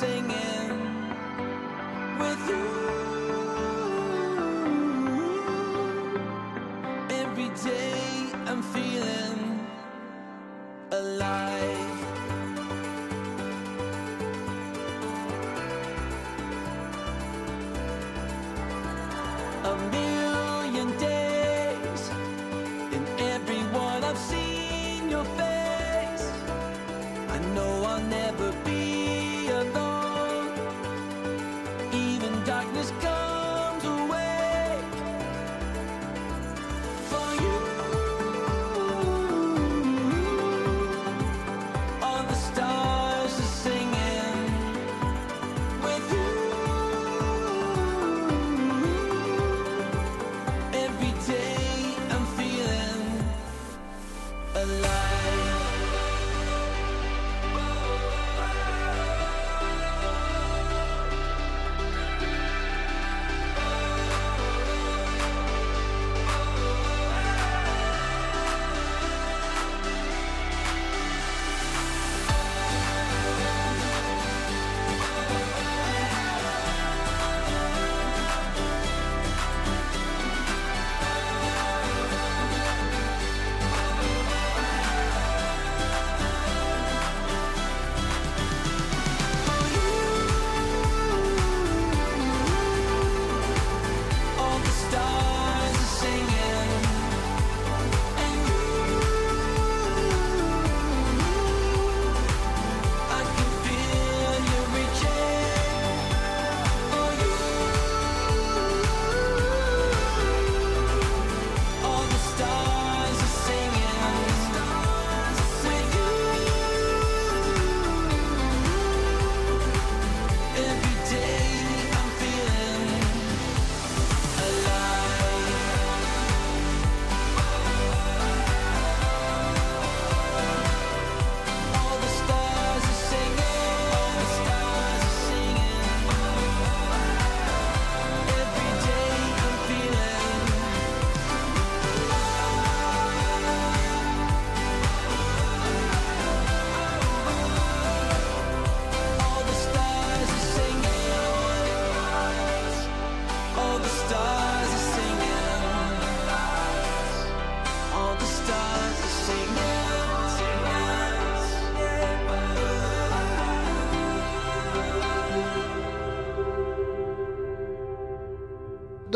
[0.00, 0.69] Singing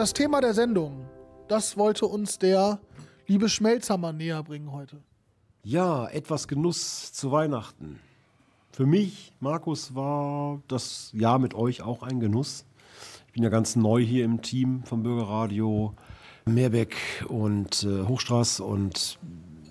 [0.05, 1.07] das Thema der Sendung,
[1.49, 2.79] das wollte uns der
[3.27, 4.99] liebe Schmelzhammer näher bringen heute.
[5.63, 8.01] Ja, etwas Genuss zu Weihnachten.
[8.71, 12.67] Für mich, Markus, war das Jahr mit euch auch ein Genuss.
[13.29, 15.95] Ich bin ja ganz neu hier im Team vom Bürgerradio
[16.45, 16.97] Meerbeck
[17.29, 19.19] und äh, Hochstraß und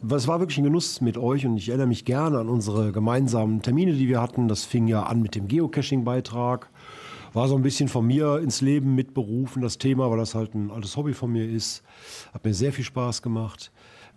[0.10, 3.62] es war wirklich ein Genuss mit euch und ich erinnere mich gerne an unsere gemeinsamen
[3.62, 4.48] Termine, die wir hatten.
[4.48, 6.72] Das fing ja an mit dem Geocaching-Beitrag.
[7.34, 10.70] War so ein bisschen von mir ins Leben mitberufen, das Thema, weil das halt ein
[10.70, 11.84] altes Hobby von mir ist.
[12.34, 13.72] Hat mir sehr viel Spaß gemacht.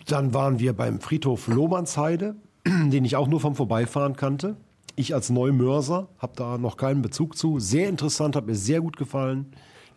[0.07, 2.37] Dann waren wir beim Friedhof Lohmannsheide,
[2.67, 4.57] den ich auch nur vom Vorbeifahren kannte.
[4.97, 7.59] Ich als Neumörser habe da noch keinen Bezug zu.
[7.59, 9.47] Sehr interessant, hat mir sehr gut gefallen.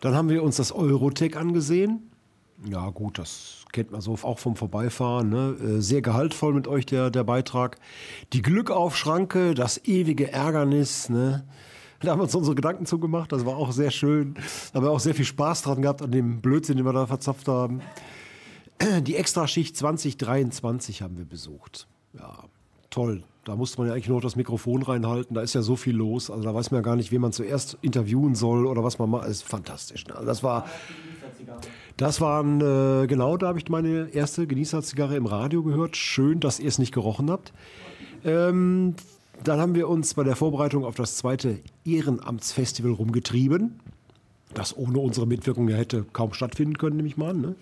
[0.00, 2.10] Dann haben wir uns das Eurotech angesehen.
[2.68, 5.30] Ja, gut, das kennt man so auch vom Vorbeifahren.
[5.30, 5.56] Ne?
[5.62, 7.78] Äh, Sehr gehaltvoll mit euch der, der Beitrag.
[8.32, 11.08] Die Glückaufschranke, das ewige Ärgernis.
[11.08, 11.44] Ne?
[12.02, 13.30] Da haben wir uns unsere Gedanken zugemacht.
[13.30, 14.34] Das war auch sehr schön.
[14.72, 17.06] Da haben wir auch sehr viel Spaß dran gehabt an dem Blödsinn, den wir da
[17.06, 17.82] verzapft haben.
[19.02, 21.86] Die Extraschicht 2023 haben wir besucht.
[22.14, 22.44] Ja,
[22.88, 23.22] toll.
[23.44, 25.34] Da musste man ja eigentlich nur noch das Mikrofon reinhalten.
[25.34, 26.30] Da ist ja so viel los.
[26.30, 29.10] Also da weiß man ja gar nicht, wen man zuerst interviewen soll oder was man
[29.10, 29.24] macht.
[29.24, 30.06] Das ist fantastisch.
[30.06, 30.14] Ne?
[30.14, 30.66] Also das war.
[31.96, 35.96] Das waren, äh, genau, da habe ich meine erste Genießerzigarre im Radio gehört.
[35.96, 37.52] Schön, dass ihr es nicht gerochen habt.
[38.24, 38.94] Ähm,
[39.44, 43.80] dann haben wir uns bei der Vorbereitung auf das zweite Ehrenamtsfestival rumgetrieben.
[44.54, 47.40] Das ohne unsere Mitwirkung ja hätte kaum stattfinden können, nehme ich mal an.
[47.40, 47.54] Ne?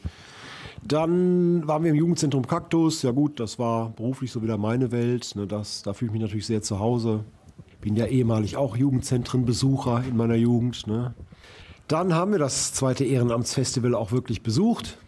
[0.83, 3.03] Dann waren wir im Jugendzentrum Kaktus.
[3.03, 5.33] Ja gut, das war beruflich so wieder meine Welt.
[5.35, 5.47] Ne?
[5.47, 7.25] Das, da fühle ich mich natürlich sehr zu Hause.
[7.81, 10.87] Bin ja ehemalig auch Jugendzentrenbesucher in meiner Jugend.
[10.87, 11.15] Ne?
[11.89, 14.99] Dann haben wir das zweite Ehrenamtsfestival auch wirklich besucht.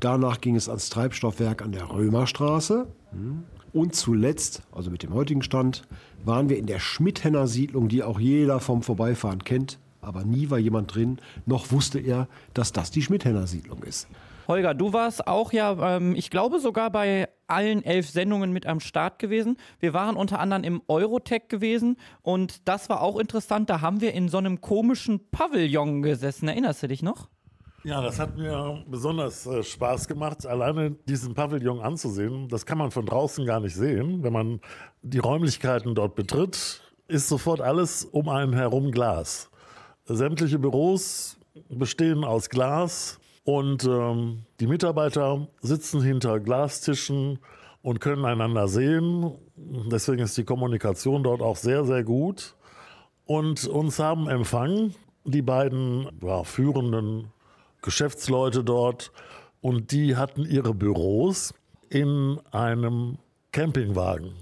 [0.00, 2.86] Danach ging es ans Treibstoffwerk an der Römerstraße.
[3.12, 3.44] Hm.
[3.76, 5.82] Und zuletzt, also mit dem heutigen Stand,
[6.24, 9.78] waren wir in der Schmidhenner Siedlung, die auch jeder vom Vorbeifahren kennt.
[10.00, 14.08] Aber nie war jemand drin, noch wusste er, dass das die Schmidhenner Siedlung ist.
[14.48, 18.80] Holger, du warst auch ja, ähm, ich glaube sogar bei allen elf Sendungen mit am
[18.80, 19.58] Start gewesen.
[19.78, 23.68] Wir waren unter anderem im Eurotech gewesen und das war auch interessant.
[23.68, 26.48] Da haben wir in so einem komischen Pavillon gesessen.
[26.48, 27.28] Erinnerst du dich noch?
[27.86, 32.48] Ja, das hat mir besonders äh, Spaß gemacht, alleine diesen Pavillon anzusehen.
[32.48, 34.24] Das kann man von draußen gar nicht sehen.
[34.24, 34.60] Wenn man
[35.02, 39.52] die Räumlichkeiten dort betritt, ist sofort alles um einen herum Glas.
[40.04, 47.38] Sämtliche Büros bestehen aus Glas und ähm, die Mitarbeiter sitzen hinter Glastischen
[47.82, 49.30] und können einander sehen.
[49.92, 52.56] Deswegen ist die Kommunikation dort auch sehr, sehr gut.
[53.26, 54.92] Und uns haben empfangen
[55.24, 57.30] die beiden ja, führenden
[57.86, 59.12] Geschäftsleute dort
[59.60, 61.54] und die hatten ihre Büros
[61.88, 63.16] in einem
[63.52, 64.32] Campingwagen.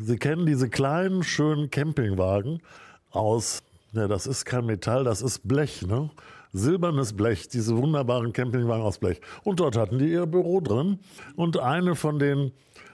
[0.00, 2.62] Sie kennen diese kleinen, schönen Campingwagen
[3.10, 6.10] aus, ja, das ist kein Metall, das ist Blech, ne?
[6.52, 9.20] Silbernes Blech, diese wunderbaren Campingwagen aus Blech.
[9.42, 11.00] Und dort hatten die ihr Büro drin.
[11.34, 12.52] Und eine von den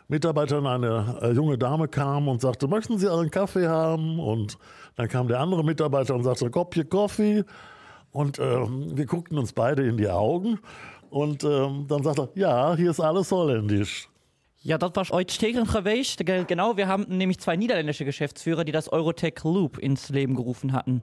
[0.09, 4.19] Mitarbeitern, eine äh, junge Dame kam und sagte, möchten Sie einen Kaffee haben?
[4.19, 4.57] Und
[4.97, 7.45] dann kam der andere Mitarbeiter und sagte, Kopje Kaffee.
[8.13, 10.59] Und ähm, wir guckten uns beide in die Augen.
[11.11, 14.09] Und ähm, dann sagte er, ja, hier ist alles holländisch.
[14.61, 16.25] Ja, das war euch tegen geweest.
[16.25, 20.73] Ge- Genau, wir haben nämlich zwei niederländische Geschäftsführer, die das Eurotech Loop ins Leben gerufen
[20.73, 21.03] hatten.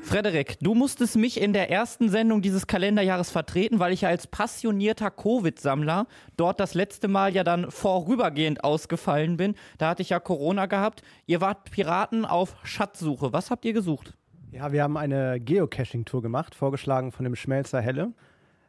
[0.00, 4.26] Frederik, du musstest mich in der ersten Sendung dieses Kalenderjahres vertreten, weil ich ja als
[4.28, 9.54] passionierter Covid-Sammler dort das letzte Mal ja dann vorübergehend ausgefallen bin.
[9.78, 11.02] Da hatte ich ja Corona gehabt.
[11.26, 13.32] Ihr wart Piraten auf Schatzsuche.
[13.32, 14.14] Was habt ihr gesucht?
[14.56, 18.12] Ja, wir haben eine Geocaching-Tour gemacht, vorgeschlagen von dem Schmelzer Helle.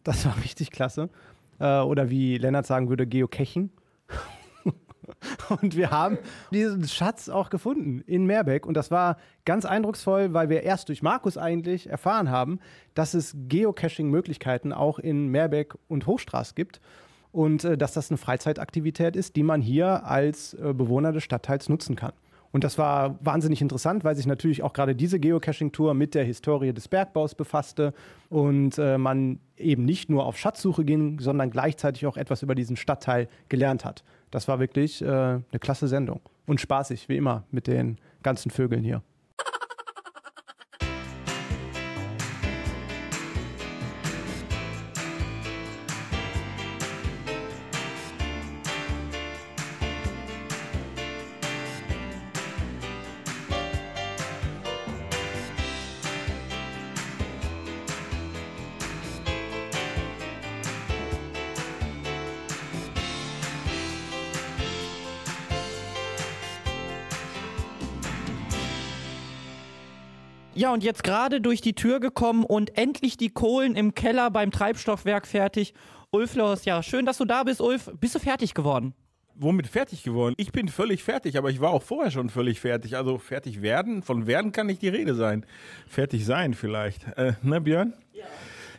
[0.03, 1.09] Das war richtig klasse.
[1.59, 3.71] Äh, oder wie Lennart sagen würde, Geocachen.
[5.61, 6.17] Und wir haben
[6.51, 8.65] diesen Schatz auch gefunden in Meerbeck.
[8.65, 9.15] Und das war
[9.45, 12.59] ganz eindrucksvoll, weil wir erst durch Markus eigentlich erfahren haben,
[12.93, 16.81] dass es Geocaching-Möglichkeiten auch in Meerbeck und Hochstraß gibt.
[17.31, 21.69] Und äh, dass das eine Freizeitaktivität ist, die man hier als äh, Bewohner des Stadtteils
[21.69, 22.11] nutzen kann.
[22.51, 26.73] Und das war wahnsinnig interessant, weil sich natürlich auch gerade diese Geocaching-Tour mit der Historie
[26.73, 27.93] des Bergbaus befasste
[28.29, 32.75] und äh, man eben nicht nur auf Schatzsuche ging, sondern gleichzeitig auch etwas über diesen
[32.75, 34.03] Stadtteil gelernt hat.
[34.31, 38.83] Das war wirklich äh, eine klasse Sendung und spaßig, wie immer, mit den ganzen Vögeln
[38.83, 39.01] hier.
[70.77, 75.25] Und jetzt gerade durch die Tür gekommen und endlich die Kohlen im Keller beim Treibstoffwerk
[75.25, 75.73] fertig.
[76.11, 77.89] Ulf Los, ja, schön, dass du da bist, Ulf.
[77.99, 78.93] Bist du fertig geworden?
[79.33, 80.35] Womit fertig geworden?
[80.37, 82.95] Ich bin völlig fertig, aber ich war auch vorher schon völlig fertig.
[82.95, 85.47] Also fertig werden, von werden kann nicht die Rede sein.
[85.87, 87.07] Fertig sein vielleicht.
[87.17, 87.95] Äh, ne, Björn?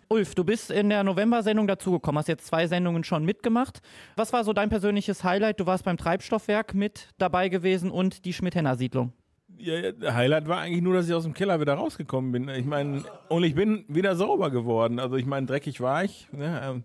[0.09, 3.81] Ulf, du bist in der November-Sendung dazugekommen, hast jetzt zwei Sendungen schon mitgemacht.
[4.15, 5.59] Was war so dein persönliches Highlight?
[5.59, 9.13] Du warst beim Treibstoffwerk mit dabei gewesen und die Schmidt-Henner-Siedlung.
[9.59, 12.49] Ja, Highlight war eigentlich nur, dass ich aus dem Keller wieder rausgekommen bin.
[12.49, 14.99] Ich meine, und ich bin wieder sauber geworden.
[14.99, 16.29] Also ich meine, dreckig war ich.
[16.33, 16.61] Ne?
[16.63, 16.85] Ähm,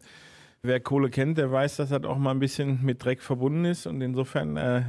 [0.65, 3.85] Wer Kohle kennt, der weiß, dass das auch mal ein bisschen mit Dreck verbunden ist.
[3.85, 4.83] Und insofern äh,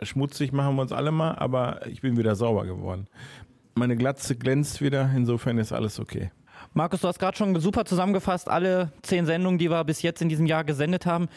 [0.00, 3.08] schmutzig machen wir uns alle mal, aber ich bin wieder sauber geworden.
[3.74, 6.30] Meine Glatze glänzt wieder, insofern ist alles okay.
[6.74, 10.28] Markus, du hast gerade schon super zusammengefasst, alle zehn Sendungen, die wir bis jetzt in
[10.28, 11.28] diesem Jahr gesendet haben.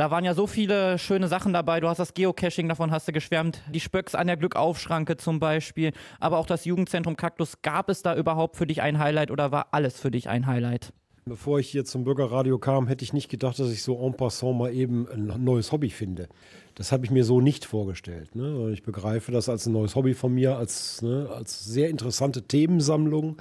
[0.00, 1.78] Da waren ja so viele schöne Sachen dabei.
[1.78, 3.60] Du hast das Geocaching, davon hast du geschwärmt.
[3.70, 5.92] Die Spöcks an der Glückaufschranke zum Beispiel.
[6.20, 7.60] Aber auch das Jugendzentrum Kaktus.
[7.60, 10.94] Gab es da überhaupt für dich ein Highlight oder war alles für dich ein Highlight?
[11.26, 14.56] Bevor ich hier zum Bürgerradio kam, hätte ich nicht gedacht, dass ich so en passant
[14.56, 16.30] mal eben ein neues Hobby finde.
[16.76, 18.34] Das habe ich mir so nicht vorgestellt.
[18.34, 18.70] Ne?
[18.72, 23.36] Ich begreife das als ein neues Hobby von mir, als, ne, als sehr interessante Themensammlung,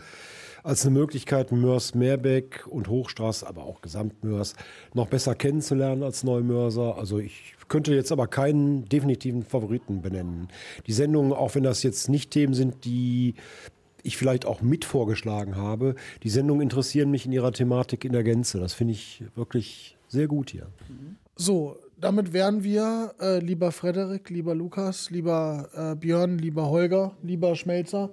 [0.64, 4.56] als eine Möglichkeit, Mörs, Meerbeck und Hochstraße, aber auch Gesamtmörs,
[4.94, 6.98] noch besser kennenzulernen als Neumörser.
[6.98, 10.50] Also ich könnte jetzt aber keinen definitiven Favoriten benennen.
[10.88, 13.36] Die Sendungen, auch wenn das jetzt nicht Themen sind, die
[14.04, 15.96] ich vielleicht auch mit vorgeschlagen habe.
[16.24, 18.60] Die Sendungen interessieren mich in ihrer Thematik in der Gänze.
[18.60, 20.68] Das finde ich wirklich sehr gut hier.
[21.36, 27.56] So, damit wären wir, äh, lieber Frederik, lieber Lukas, lieber äh, Björn, lieber Holger, lieber
[27.56, 28.12] Schmelzer,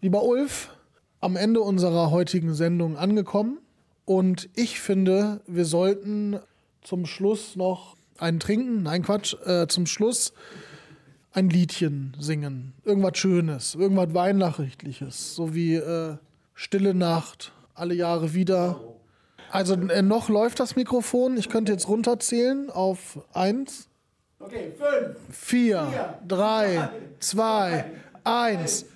[0.00, 0.75] lieber Ulf,
[1.20, 3.58] am Ende unserer heutigen Sendung angekommen.
[4.04, 6.38] Und ich finde, wir sollten
[6.82, 8.82] zum Schluss noch einen trinken.
[8.84, 10.32] Nein, Quatsch, äh, zum Schluss
[11.32, 12.72] ein Liedchen singen.
[12.84, 16.16] Irgendwas Schönes, irgendwas Weihnachtliches, so wie äh,
[16.54, 18.80] Stille Nacht, alle Jahre wieder.
[19.50, 21.36] Also äh, noch läuft das Mikrofon.
[21.36, 23.88] Ich könnte jetzt runterzählen auf eins,
[24.38, 25.16] Okay, fünf.
[25.30, 26.90] vier, drei,
[27.20, 27.86] zwei,
[28.24, 28.86] eins.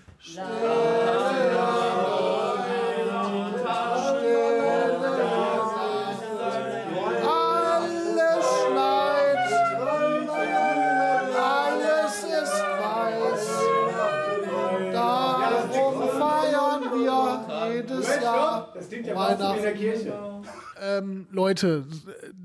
[20.80, 21.86] Ähm, Leute,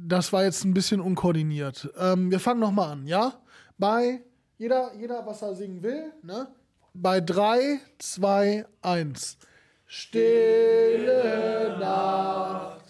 [0.07, 1.89] das war jetzt ein bisschen unkoordiniert.
[1.97, 3.33] Ähm, wir fangen nochmal an, ja?
[3.77, 4.21] Bei
[4.57, 6.47] jeder, jeder, was er singen will, ne?
[6.97, 9.37] Bei 3, 2, 1.
[9.85, 12.84] Stille Nacht,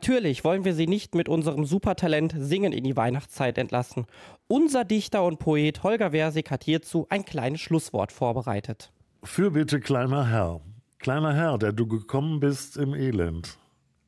[0.00, 4.06] Natürlich wollen wir Sie nicht mit unserem Supertalent Singen in die Weihnachtszeit entlassen.
[4.48, 8.92] Unser Dichter und Poet Holger Versig hat hierzu ein kleines Schlusswort vorbereitet.
[9.22, 10.62] Fürbitte, kleiner Herr,
[11.00, 13.58] kleiner Herr, der du gekommen bist im Elend.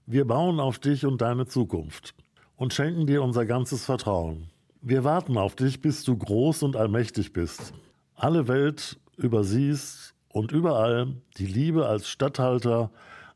[0.06, 2.14] Wir bauen auf dich und deine Zukunft
[2.56, 4.48] und schenken dir unser ganzes Vertrauen.
[4.80, 7.74] Wir warten auf dich, bis du groß und allmächtig bist,
[8.14, 12.90] alle Welt übersiehst und überall die Liebe als Statthalter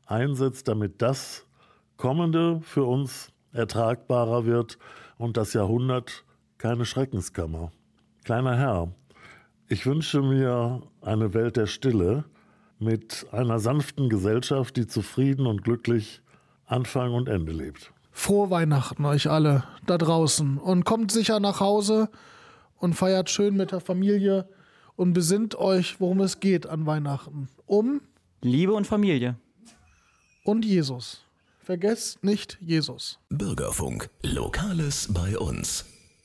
[0.07, 1.46] einsetzt, damit das
[1.97, 4.77] Kommende für uns ertragbarer wird
[5.17, 6.23] und das Jahrhundert
[6.57, 7.71] keine Schreckenskammer.
[8.23, 8.91] Kleiner Herr,
[9.67, 12.25] ich wünsche mir eine Welt der Stille
[12.79, 16.21] mit einer sanften Gesellschaft, die zufrieden und glücklich
[16.65, 17.91] Anfang und Ende lebt.
[18.11, 22.09] Frohe Weihnachten euch alle da draußen und kommt sicher nach Hause
[22.77, 24.47] und feiert schön mit der Familie
[24.95, 27.47] und besinnt euch, worum es geht an Weihnachten.
[27.65, 28.01] Um
[28.41, 29.35] Liebe und Familie.
[30.43, 31.26] und Jesus.
[31.67, 33.19] Vergesst nicht Jesus.
[33.27, 34.09] Bürgerfunk.
[34.23, 35.83] Lokales bei uns.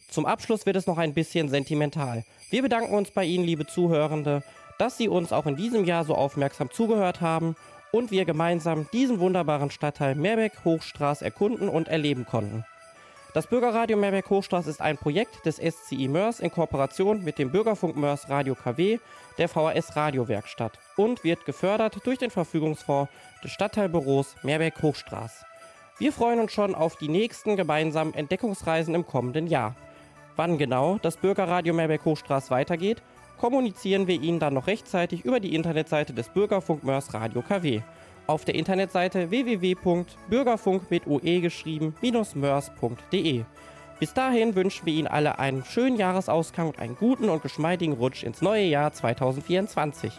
[0.09, 2.25] Zum Abschluss wird es noch ein bisschen sentimental.
[2.51, 4.45] Wir bedanken uns bei Ihnen, liebe Zuhörende,
[4.79, 7.57] dass Sie uns auch in diesem Jahr so aufmerksam zugehört haben
[7.91, 12.65] und wir gemeinsam diesen wunderbaren Stadtteil Meerbeck-Hochstraß erkunden und erleben konnten.
[13.35, 18.29] Das Bürgerradio Meerbeck-Hochstraß ist ein Projekt des SCI Mörs in Kooperation mit dem Bürgerfunk Mörs
[18.29, 18.99] Radio KW
[19.39, 23.11] der VHS Radiowerkstatt und wird gefördert durch den Verfügungsfonds
[23.43, 25.47] des Stadtteilbüros Meerbeck-Hochstraß.
[25.97, 29.77] Wir freuen uns schon auf die nächsten gemeinsamen Entdeckungsreisen im kommenden Jahr.
[30.37, 33.03] Wann genau das Bürgerradio Meerbeck-Hochstraß weitergeht,
[33.39, 37.81] kommunizieren wir Ihnen dann noch rechtzeitig über die Internetseite des Bürgerfunk Mörs Radio KW.
[38.27, 41.95] Auf der Internetseite www.bürgerfunk mit UE geschrieben
[42.35, 43.45] mörs.de.
[43.99, 48.25] Bis dahin wünschen wir Ihnen alle einen schönen Jahresausklang und einen guten und geschmeidigen Rutsch
[48.25, 50.13] ins neue Jahr 2024.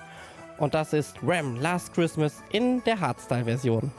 [0.58, 3.92] Und das ist Ram Last Christmas in der Hardstyle-Version.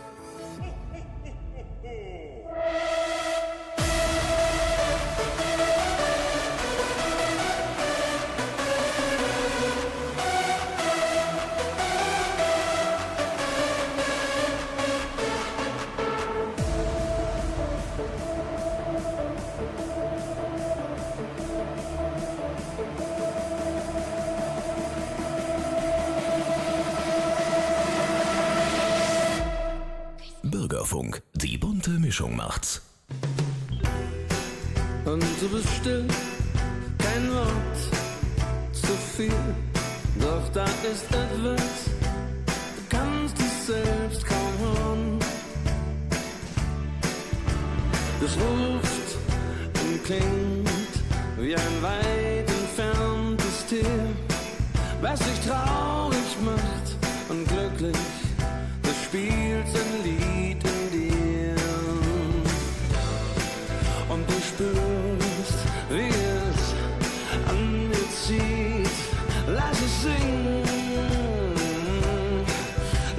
[35.44, 36.06] Du bist still,
[36.98, 37.78] kein Wort
[38.72, 39.44] zu viel.
[40.18, 41.74] Doch da ist etwas,
[42.76, 45.18] du kannst es selbst kaum hören.
[48.24, 49.08] Es ruft
[49.82, 50.94] und klingt
[51.38, 54.08] wie ein weit entferntes Tier,
[55.02, 55.83] was dich traurig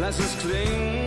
[0.06, 1.05] lass es klingen.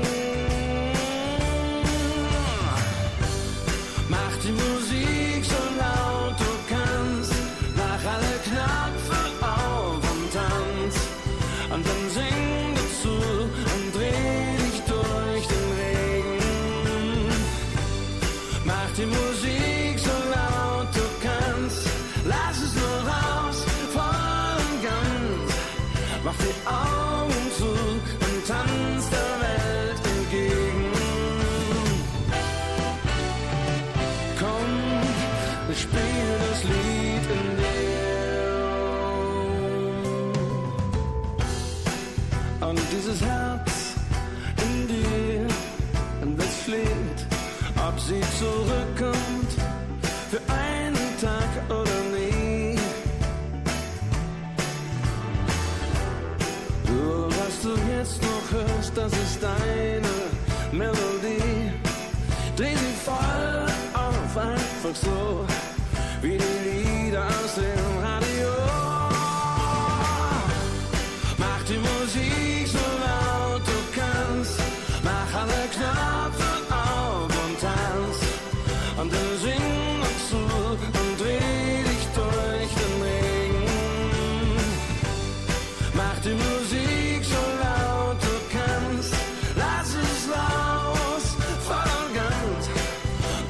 [60.73, 61.73] Melodie.
[62.57, 65.45] Dreh sie voll auf, einfach so,
[66.21, 67.98] wie die Lieder aus dem Radio.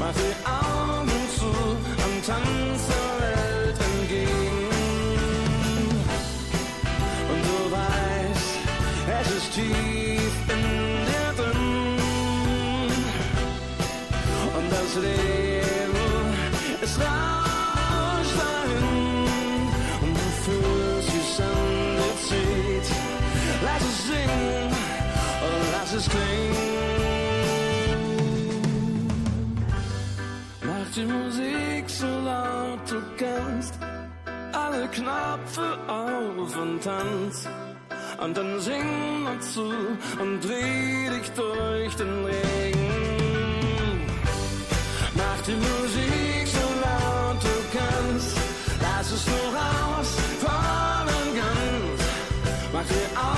[0.09, 4.71] Mach die Augen zu und tanz der Welt entgegen.
[7.29, 8.53] Und du weißt,
[9.21, 10.63] es ist tief in
[11.09, 12.81] dir drin.
[14.57, 15.28] Und das Leben,
[30.99, 33.75] die Musik so laut du kannst.
[34.53, 37.49] Alle Knöpfe auf und tanz.
[38.23, 39.71] Und dann sing dazu
[40.21, 42.89] und dreh dich durch den Regen.
[45.15, 48.37] Mach die Musik so laut du kannst.
[48.83, 50.09] Lass es nur raus,
[50.43, 52.01] voll und ganz.
[52.73, 53.38] Mach die Augen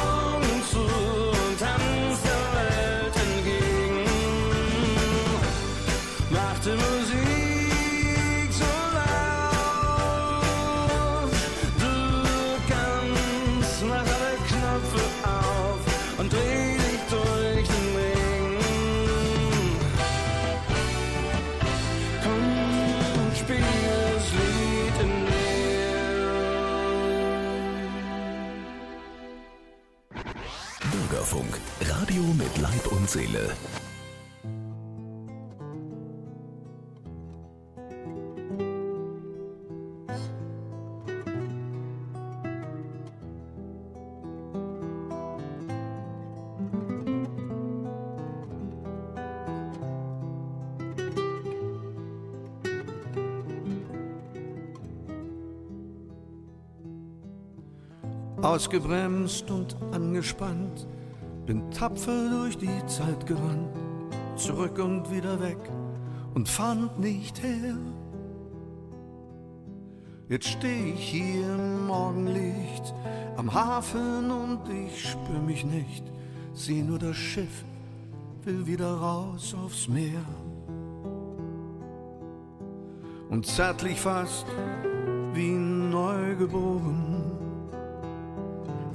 [32.21, 33.51] Radio mit Leib und Seele.
[58.43, 60.87] Ausgebremst und angespannt
[61.51, 63.75] bin tapfer durch die Zeit gerannt,
[64.37, 65.59] zurück und wieder weg
[66.33, 67.77] und fand nicht her.
[70.29, 72.95] Jetzt steh ich hier im Morgenlicht
[73.37, 76.05] am Hafen und ich spür mich nicht,
[76.55, 77.65] seh nur das Schiff,
[78.45, 80.25] will wieder raus aufs Meer.
[83.29, 84.47] Und zärtlich fast
[85.35, 87.00] wie neugeboren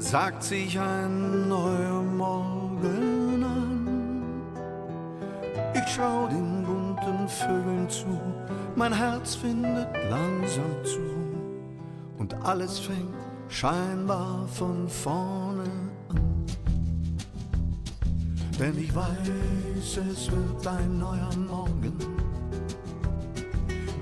[0.05, 4.51] sagt sich ein neuer Morgen an.
[5.73, 8.21] Ich schau den bunten Vögeln zu,
[8.75, 10.99] mein Herz findet langsam zu
[12.19, 13.15] und alles fängt
[13.47, 15.63] scheinbar von vorne
[16.09, 16.45] an.
[18.59, 21.97] Denn ich weiß, es wird ein neuer Morgen.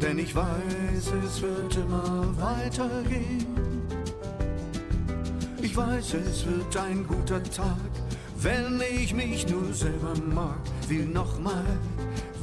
[0.02, 3.63] Denn ich weiß, es wird immer weitergehen.
[5.74, 7.80] Ich weiß, es wird ein guter Tag,
[8.38, 10.60] wenn ich mich nur selber mag.
[10.88, 11.66] Will nochmal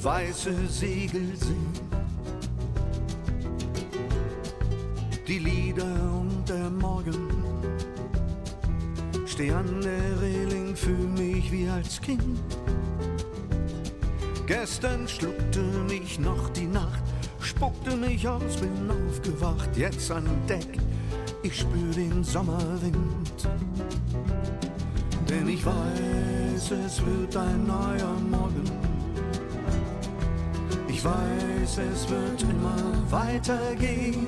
[0.02, 1.72] weiße Segel sehen.
[5.28, 5.84] Die Lieder
[6.20, 7.28] und der Morgen.
[9.26, 12.36] Steh an der Reling, fühl mich wie als Kind.
[14.48, 17.04] Gestern schluckte mich noch die Nacht,
[17.38, 20.80] spuckte mich aus, bin aufgewacht, jetzt an Deck.
[21.42, 23.19] Ich spür den Sommerwind.
[25.30, 28.64] Denn ich weiß, es wird ein neuer Morgen.
[30.88, 32.76] Ich weiß, es wird immer
[33.10, 34.26] weitergehen.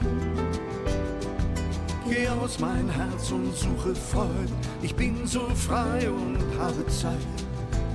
[2.09, 4.49] Geh aus mein Herz und suche Freud.
[4.81, 7.19] Ich bin so frei und habe Zeit.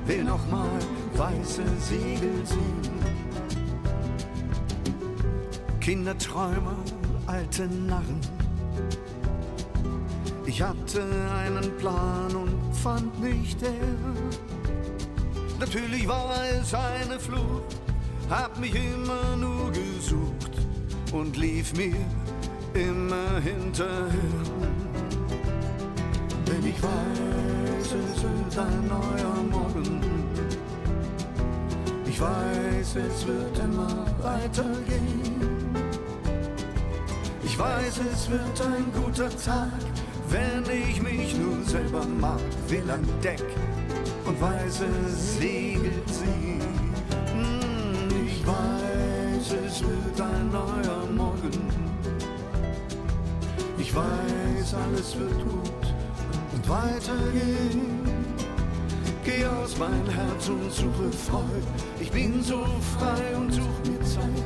[0.05, 0.79] Will noch mal
[1.15, 2.91] weiße Segel sehen.
[5.79, 6.75] Kinderträumer,
[7.25, 8.36] alte Narren.
[10.47, 11.03] Ich hatte
[11.43, 13.69] einen Plan und fand nicht der.
[15.59, 17.75] Natürlich war es eine Flucht,
[18.29, 20.51] hab mich immer nur gesucht
[21.11, 21.97] und lief mir
[22.73, 24.07] immer hinterher.
[26.47, 30.01] Denn ich weiß, es wird ein neuer Morgen.
[32.05, 35.57] Ich weiß, es wird immer weitergehen.
[37.43, 39.71] Ich weiß, es wird ein guter Tag,
[40.37, 42.39] wenn ich mich nur selber mag.
[42.67, 43.43] Will an Deck
[44.25, 44.87] und weiße
[45.39, 46.61] Segel sehen.
[47.33, 51.57] Hm, Ich weiß, es wird ein neuer Morgen.
[53.77, 55.85] Ich weiß, alles wird gut
[56.53, 58.05] und weitergehen.
[59.23, 61.67] Geh aus mein Herz und suche Freud.
[61.99, 62.63] Ich bin so
[62.97, 64.45] frei und such mir Zeit.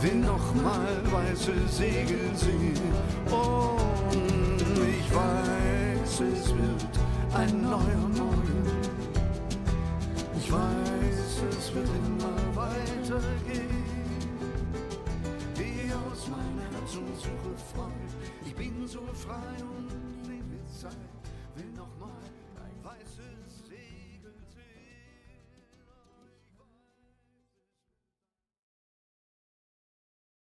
[0.00, 2.80] Will noch mal weiße Segel sehen.
[3.30, 3.81] Und
[5.12, 6.98] ich weiß, es wird
[7.34, 8.64] ein neuer Morgen.
[10.38, 13.84] Ich weiß, es wird immer weitergehen.
[15.54, 17.92] Geh aus mein Herz und suche Freud.
[18.46, 20.96] Ich bin so frei und lebe Zeit.
[21.56, 21.92] Will noch